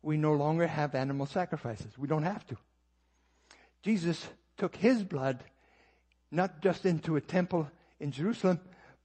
we 0.03 0.17
no 0.17 0.33
longer 0.33 0.67
have 0.67 0.97
animal 0.97 1.27
sacrifices. 1.27 1.97
We 1.97 2.09
don't 2.09 2.25
have 2.25 2.45
to. 2.49 2.57
Jesus 3.85 4.27
took 4.57 4.75
his 4.75 5.05
blood 5.05 5.45
not 6.33 6.61
just 6.61 6.85
into 6.85 7.15
a 7.15 7.21
temple 7.21 7.71
in 8.01 8.11
Jerusalem, 8.11 8.59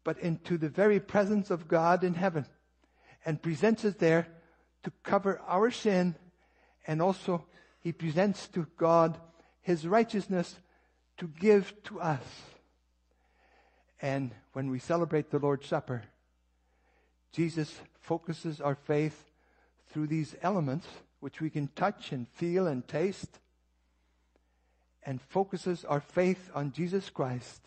but 0.03 0.19
into 0.19 0.57
the 0.57 0.69
very 0.69 0.99
presence 0.99 1.51
of 1.51 1.67
God 1.67 2.03
in 2.03 2.13
heaven 2.13 2.45
and 3.25 3.41
presents 3.41 3.85
it 3.85 3.99
there 3.99 4.27
to 4.83 4.91
cover 5.03 5.39
our 5.47 5.69
sin 5.71 6.15
and 6.87 7.01
also 7.01 7.45
he 7.81 7.91
presents 7.91 8.47
to 8.49 8.67
God 8.77 9.17
his 9.61 9.87
righteousness 9.87 10.55
to 11.17 11.27
give 11.27 11.73
to 11.83 11.99
us. 11.99 12.23
And 14.01 14.31
when 14.53 14.71
we 14.71 14.79
celebrate 14.79 15.29
the 15.29 15.39
Lord's 15.39 15.67
Supper, 15.67 16.03
Jesus 17.31 17.79
focuses 17.99 18.59
our 18.59 18.75
faith 18.75 19.25
through 19.89 20.07
these 20.07 20.35
elements, 20.41 20.87
which 21.19 21.39
we 21.39 21.49
can 21.49 21.67
touch 21.75 22.11
and 22.11 22.27
feel 22.29 22.65
and 22.65 22.87
taste, 22.87 23.39
and 25.03 25.21
focuses 25.21 25.85
our 25.85 25.99
faith 25.99 26.49
on 26.55 26.71
Jesus 26.71 27.09
Christ 27.09 27.61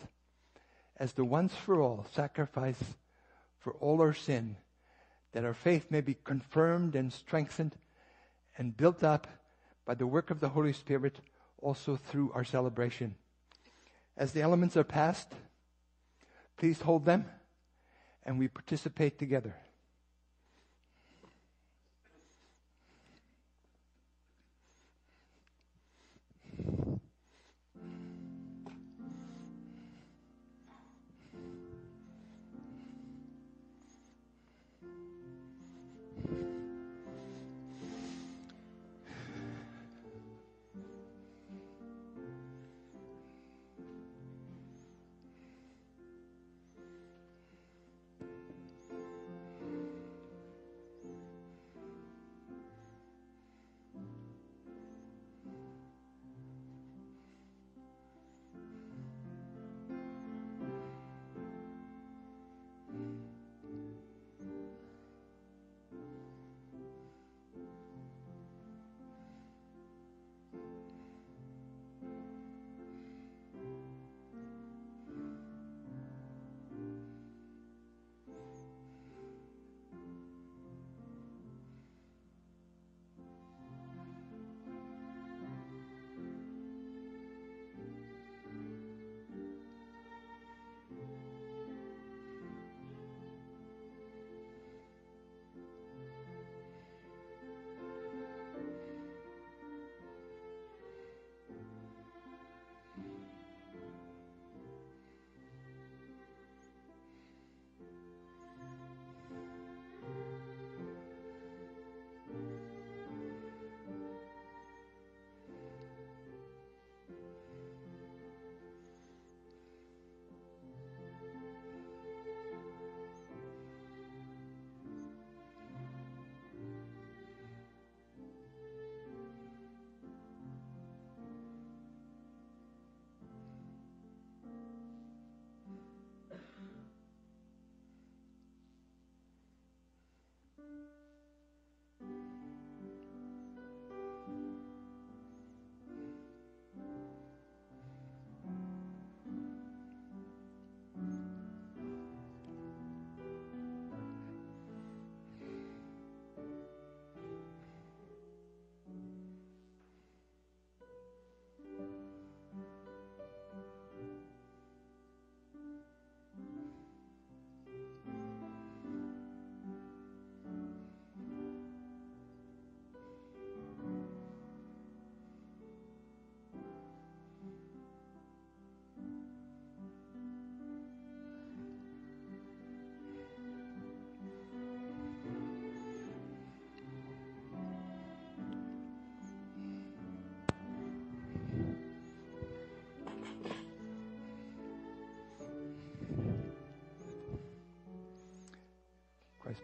as 0.97 1.13
the 1.13 1.25
once 1.25 1.53
for 1.53 1.81
all 1.81 2.05
sacrifice 2.13 2.81
for 3.59 3.73
all 3.73 3.99
our 4.01 4.13
sin, 4.13 4.55
that 5.33 5.43
our 5.43 5.53
faith 5.53 5.87
may 5.89 6.01
be 6.01 6.15
confirmed 6.23 6.95
and 6.95 7.11
strengthened 7.11 7.75
and 8.57 8.77
built 8.77 9.03
up 9.03 9.27
by 9.85 9.93
the 9.93 10.07
work 10.07 10.29
of 10.29 10.39
the 10.39 10.49
Holy 10.49 10.73
Spirit 10.73 11.19
also 11.61 11.95
through 11.95 12.31
our 12.33 12.43
celebration. 12.43 13.15
As 14.15 14.31
the 14.31 14.41
elements 14.41 14.77
are 14.77 14.83
passed, 14.83 15.33
please 16.57 16.81
hold 16.81 17.05
them 17.05 17.25
and 18.23 18.39
we 18.39 18.47
participate 18.47 19.19
together. 19.19 19.55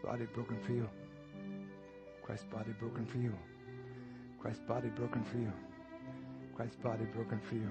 Body 0.03 0.25
broken 0.33 0.57
for 0.65 0.71
you. 0.71 0.89
Christ's 2.23 2.45
body 2.45 2.71
broken 2.79 3.05
for 3.05 3.17
you. 3.17 3.33
Christ's 4.39 4.63
body 4.67 4.89
broken 4.89 5.23
for 5.23 5.37
you. 5.37 5.51
Christ's 6.55 6.77
body 6.77 7.05
broken 7.05 7.39
for 7.39 7.55
you. 7.55 7.69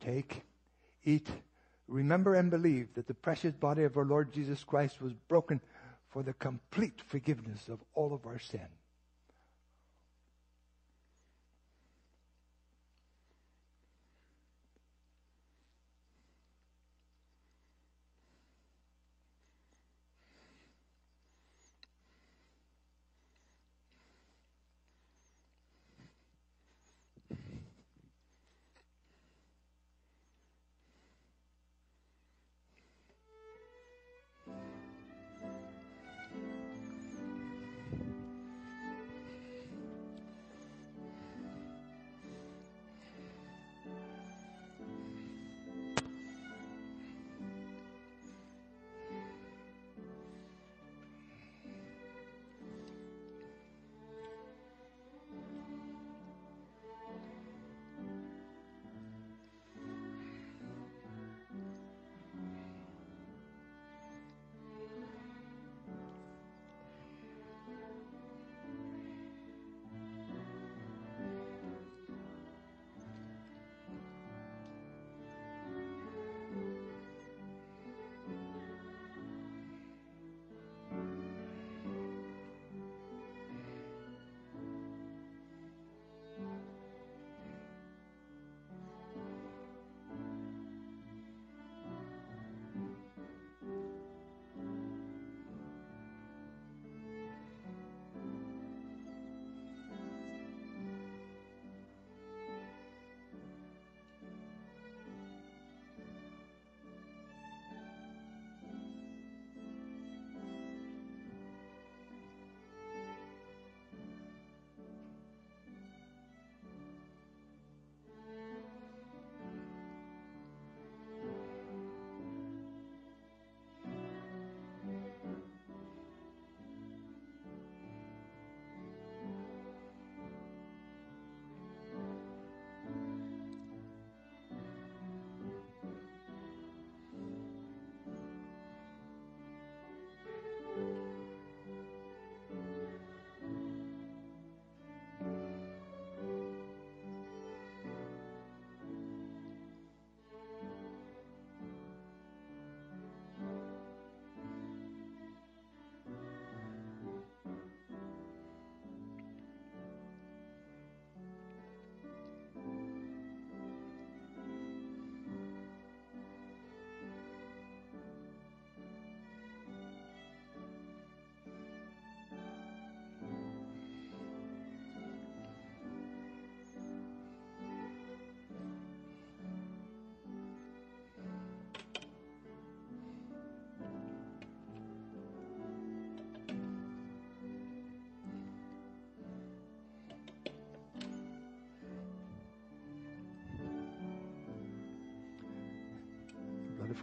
Take, 0.00 0.42
eat, 1.04 1.28
remember 1.86 2.34
and 2.34 2.50
believe 2.50 2.94
that 2.94 3.06
the 3.06 3.12
precious 3.12 3.54
body 3.54 3.82
of 3.82 3.98
our 3.98 4.06
Lord 4.06 4.32
Jesus 4.32 4.64
Christ 4.64 5.02
was 5.02 5.12
broken 5.12 5.60
for 6.18 6.24
the 6.24 6.32
complete 6.32 7.00
forgiveness 7.06 7.68
of 7.68 7.78
all 7.94 8.12
of 8.12 8.26
our 8.26 8.40
sin. 8.40 8.66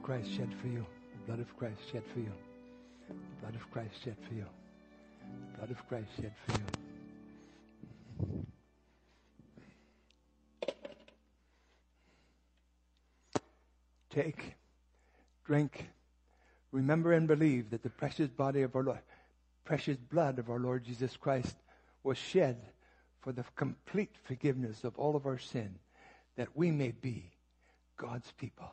Christ 0.05 0.31
shed 0.37 0.53
for 0.61 0.67
you. 0.67 0.85
The 1.13 1.25
blood 1.25 1.39
of 1.39 1.57
Christ 1.57 1.79
shed 1.91 2.03
for 2.13 2.19
you. 2.19 2.31
The 3.09 3.15
blood 3.41 3.55
of 3.55 3.71
Christ 3.71 4.03
shed 4.03 4.15
for 4.27 4.35
you. 4.35 4.45
The 5.51 5.57
blood 5.57 5.71
of 5.71 5.87
Christ 5.87 6.09
shed 6.21 6.31
for 6.45 6.51
you. 6.59 8.45
Take, 14.11 14.53
drink, 15.43 15.89
remember 16.71 17.11
and 17.13 17.27
believe 17.27 17.71
that 17.71 17.81
the 17.81 17.89
precious 17.89 18.29
body 18.29 18.61
of 18.61 18.75
our 18.75 18.83
Lord, 18.83 18.99
precious 19.63 19.97
blood 19.97 20.37
of 20.37 20.51
our 20.51 20.59
Lord 20.59 20.83
Jesus 20.83 21.17
Christ 21.17 21.55
was 22.03 22.19
shed 22.19 22.57
for 23.21 23.31
the 23.31 23.43
complete 23.55 24.13
forgiveness 24.25 24.83
of 24.83 24.99
all 24.99 25.15
of 25.15 25.25
our 25.25 25.39
sin, 25.39 25.79
that 26.35 26.49
we 26.53 26.69
may 26.69 26.91
be 26.91 27.31
God's 27.97 28.31
people. 28.33 28.71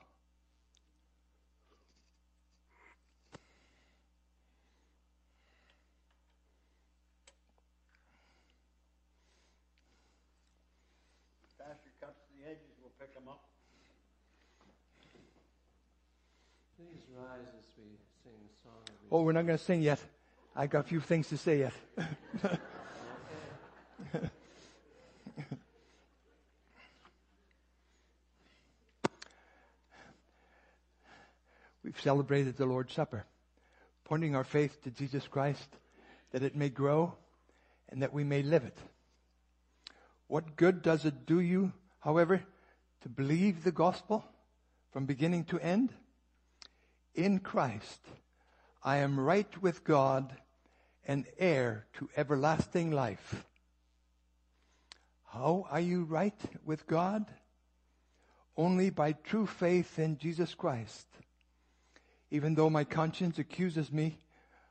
Pastor 11.73 11.95
cuts 12.05 12.21
the 12.29 12.45
edges, 12.45 12.77
we'll 12.83 12.91
pick 13.02 13.14
them 13.14 13.24
up. 13.28 13.42
Please 16.76 17.00
rise 17.18 17.48
as 17.58 17.64
we 17.76 17.82
sing 18.22 18.32
the 18.46 18.54
song. 18.62 18.78
of 18.86 18.94
Oh, 19.10 19.22
we're 19.22 19.32
not 19.32 19.44
going 19.44 19.58
to 19.58 19.64
sing 19.64 19.82
yet. 19.82 19.98
I 20.54 20.68
got 20.68 20.80
a 20.80 20.84
few 20.84 21.00
things 21.00 21.28
to 21.30 21.36
say 21.36 21.58
yet. 21.58 21.72
We've 31.82 32.00
celebrated 32.00 32.56
the 32.56 32.66
Lord's 32.66 32.94
Supper, 32.94 33.24
pointing 34.04 34.36
our 34.36 34.44
faith 34.44 34.80
to 34.84 34.92
Jesus 34.92 35.26
Christ 35.26 35.76
that 36.30 36.44
it 36.44 36.54
may 36.54 36.68
grow 36.68 37.14
and 37.88 38.02
that 38.02 38.12
we 38.12 38.22
may 38.22 38.44
live 38.44 38.62
it. 38.62 38.78
What 40.28 40.54
good 40.54 40.82
does 40.82 41.04
it 41.04 41.26
do 41.26 41.40
you, 41.40 41.72
however, 41.98 42.42
to 43.02 43.08
believe 43.08 43.64
the 43.64 43.72
gospel 43.72 44.24
from 44.92 45.06
beginning 45.06 45.44
to 45.44 45.58
end? 45.58 45.92
In 47.14 47.40
Christ, 47.40 48.00
I 48.82 48.98
am 48.98 49.18
right 49.18 49.62
with 49.62 49.84
God 49.84 50.34
and 51.06 51.26
heir 51.38 51.86
to 51.94 52.08
everlasting 52.16 52.90
life. 52.90 53.44
How 55.26 55.66
are 55.70 55.80
you 55.80 56.04
right 56.04 56.38
with 56.64 56.86
God? 56.86 57.24
Only 58.56 58.90
by 58.90 59.12
true 59.12 59.46
faith 59.46 59.98
in 59.98 60.18
Jesus 60.18 60.54
Christ. 60.54 61.06
Even 62.30 62.54
though 62.54 62.70
my 62.70 62.84
conscience 62.84 63.38
accuses 63.38 63.90
me 63.90 64.18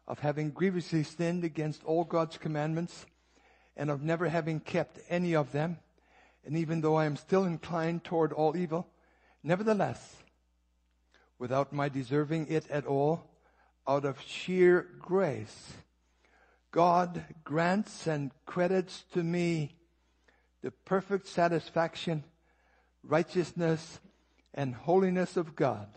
of 0.07 0.19
having 0.19 0.51
grievously 0.51 1.03
sinned 1.03 1.43
against 1.43 1.83
all 1.83 2.03
God's 2.03 2.37
commandments 2.37 3.05
and 3.75 3.89
of 3.89 4.03
never 4.03 4.29
having 4.29 4.59
kept 4.59 4.99
any 5.09 5.35
of 5.35 5.51
them, 5.51 5.77
and 6.45 6.58
even 6.58 6.82
though 6.82 6.95
I 6.95 7.06
am 7.06 7.15
still 7.15 7.45
inclined 7.45 8.04
toward 8.04 8.34
all 8.34 8.58
evil, 8.58 8.88
nevertheless, 9.43 10.17
without 11.38 11.73
my 11.73 11.89
deserving 11.89 12.47
it 12.47 12.69
at 12.69 12.86
all, 12.86 13.23
out 13.88 14.06
of 14.06 14.21
sheer 14.21 14.88
grace, 14.99 15.73
God 16.71 17.23
grants 17.43 18.08
and 18.08 18.32
credits 18.45 19.04
to 19.13 19.23
me 19.23 19.75
the 20.62 20.71
perfect 20.71 21.27
satisfaction, 21.27 22.23
righteousness, 23.04 23.99
and 24.54 24.75
holiness 24.75 25.38
of 25.38 25.56
God, 25.56 25.88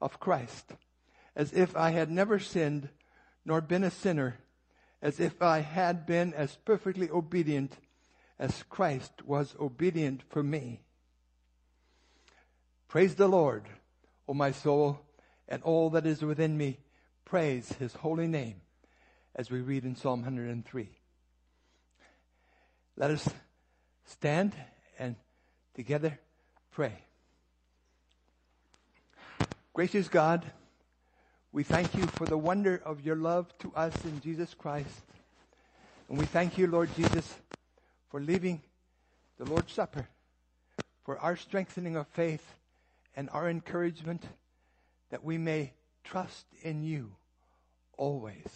of 0.00 0.18
Christ, 0.18 0.72
as 1.36 1.52
if 1.52 1.76
I 1.76 1.90
had 1.90 2.10
never 2.10 2.38
sinned 2.38 2.88
nor 3.44 3.60
been 3.60 3.84
a 3.84 3.90
sinner, 3.90 4.38
as 5.00 5.20
if 5.20 5.42
I 5.42 5.60
had 5.60 6.06
been 6.06 6.32
as 6.34 6.56
perfectly 6.64 7.10
obedient 7.10 7.76
as 8.38 8.64
Christ 8.68 9.12
was 9.24 9.54
obedient 9.60 10.22
for 10.28 10.42
me. 10.42 10.80
Praise 12.88 13.14
the 13.14 13.28
Lord, 13.28 13.64
O 14.28 14.34
my 14.34 14.52
soul, 14.52 15.00
and 15.48 15.62
all 15.62 15.90
that 15.90 16.06
is 16.06 16.22
within 16.22 16.56
me. 16.56 16.78
Praise 17.24 17.72
his 17.78 17.94
holy 17.94 18.26
name, 18.26 18.60
as 19.34 19.50
we 19.50 19.60
read 19.60 19.84
in 19.84 19.96
Psalm 19.96 20.22
103. 20.22 20.88
Let 22.96 23.10
us 23.10 23.28
stand 24.04 24.54
and 24.98 25.16
together 25.74 26.18
pray. 26.70 26.92
Gracious 29.72 30.08
God, 30.08 30.44
we 31.50 31.62
thank 31.62 31.94
you 31.94 32.06
for 32.06 32.26
the 32.26 32.36
wonder 32.36 32.82
of 32.84 33.00
your 33.00 33.16
love 33.16 33.56
to 33.60 33.72
us 33.74 33.94
in 34.04 34.20
Jesus 34.20 34.52
Christ. 34.52 35.00
And 36.08 36.18
we 36.18 36.26
thank 36.26 36.58
you, 36.58 36.66
Lord 36.66 36.90
Jesus, 36.94 37.34
for 38.12 38.20
leaving 38.20 38.60
the 39.38 39.46
Lord's 39.46 39.72
Supper, 39.72 40.06
for 41.02 41.18
our 41.18 41.34
strengthening 41.34 41.96
of 41.96 42.06
faith 42.08 42.44
and 43.16 43.30
our 43.30 43.48
encouragement 43.48 44.22
that 45.10 45.24
we 45.24 45.38
may 45.38 45.72
trust 46.04 46.44
in 46.60 46.84
you 46.84 47.12
always 47.96 48.46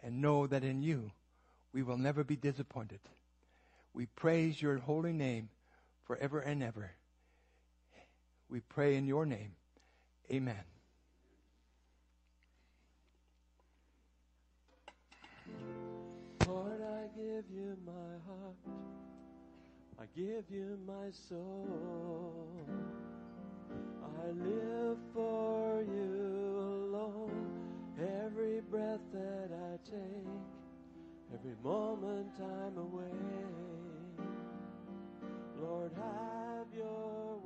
and 0.00 0.22
know 0.22 0.46
that 0.46 0.62
in 0.62 0.80
you 0.80 1.10
we 1.72 1.82
will 1.82 1.98
never 1.98 2.22
be 2.22 2.36
disappointed. 2.36 3.00
We 3.94 4.06
praise 4.06 4.62
your 4.62 4.78
holy 4.78 5.12
name 5.12 5.48
forever 6.06 6.38
and 6.38 6.62
ever. 6.62 6.92
We 8.48 8.60
pray 8.60 8.94
in 8.94 9.08
your 9.08 9.26
name. 9.26 9.56
Amen. 10.30 10.54
Lord, 16.46 16.80
I 16.80 17.18
give 17.18 17.44
you 17.50 17.76
my. 17.84 18.21
I 20.02 20.06
give 20.18 20.50
you 20.50 20.76
my 20.84 21.12
soul. 21.12 22.66
I 24.02 24.30
live 24.32 24.98
for 25.14 25.80
you 25.82 26.58
alone. 26.58 27.46
Every 28.26 28.62
breath 28.62 28.98
that 29.12 29.50
I 29.52 29.76
take, 29.88 30.26
every 31.32 31.54
moment 31.62 32.32
I'm 32.40 32.78
away. 32.78 34.26
Lord, 35.60 35.92
have 35.94 36.66
your 36.74 37.38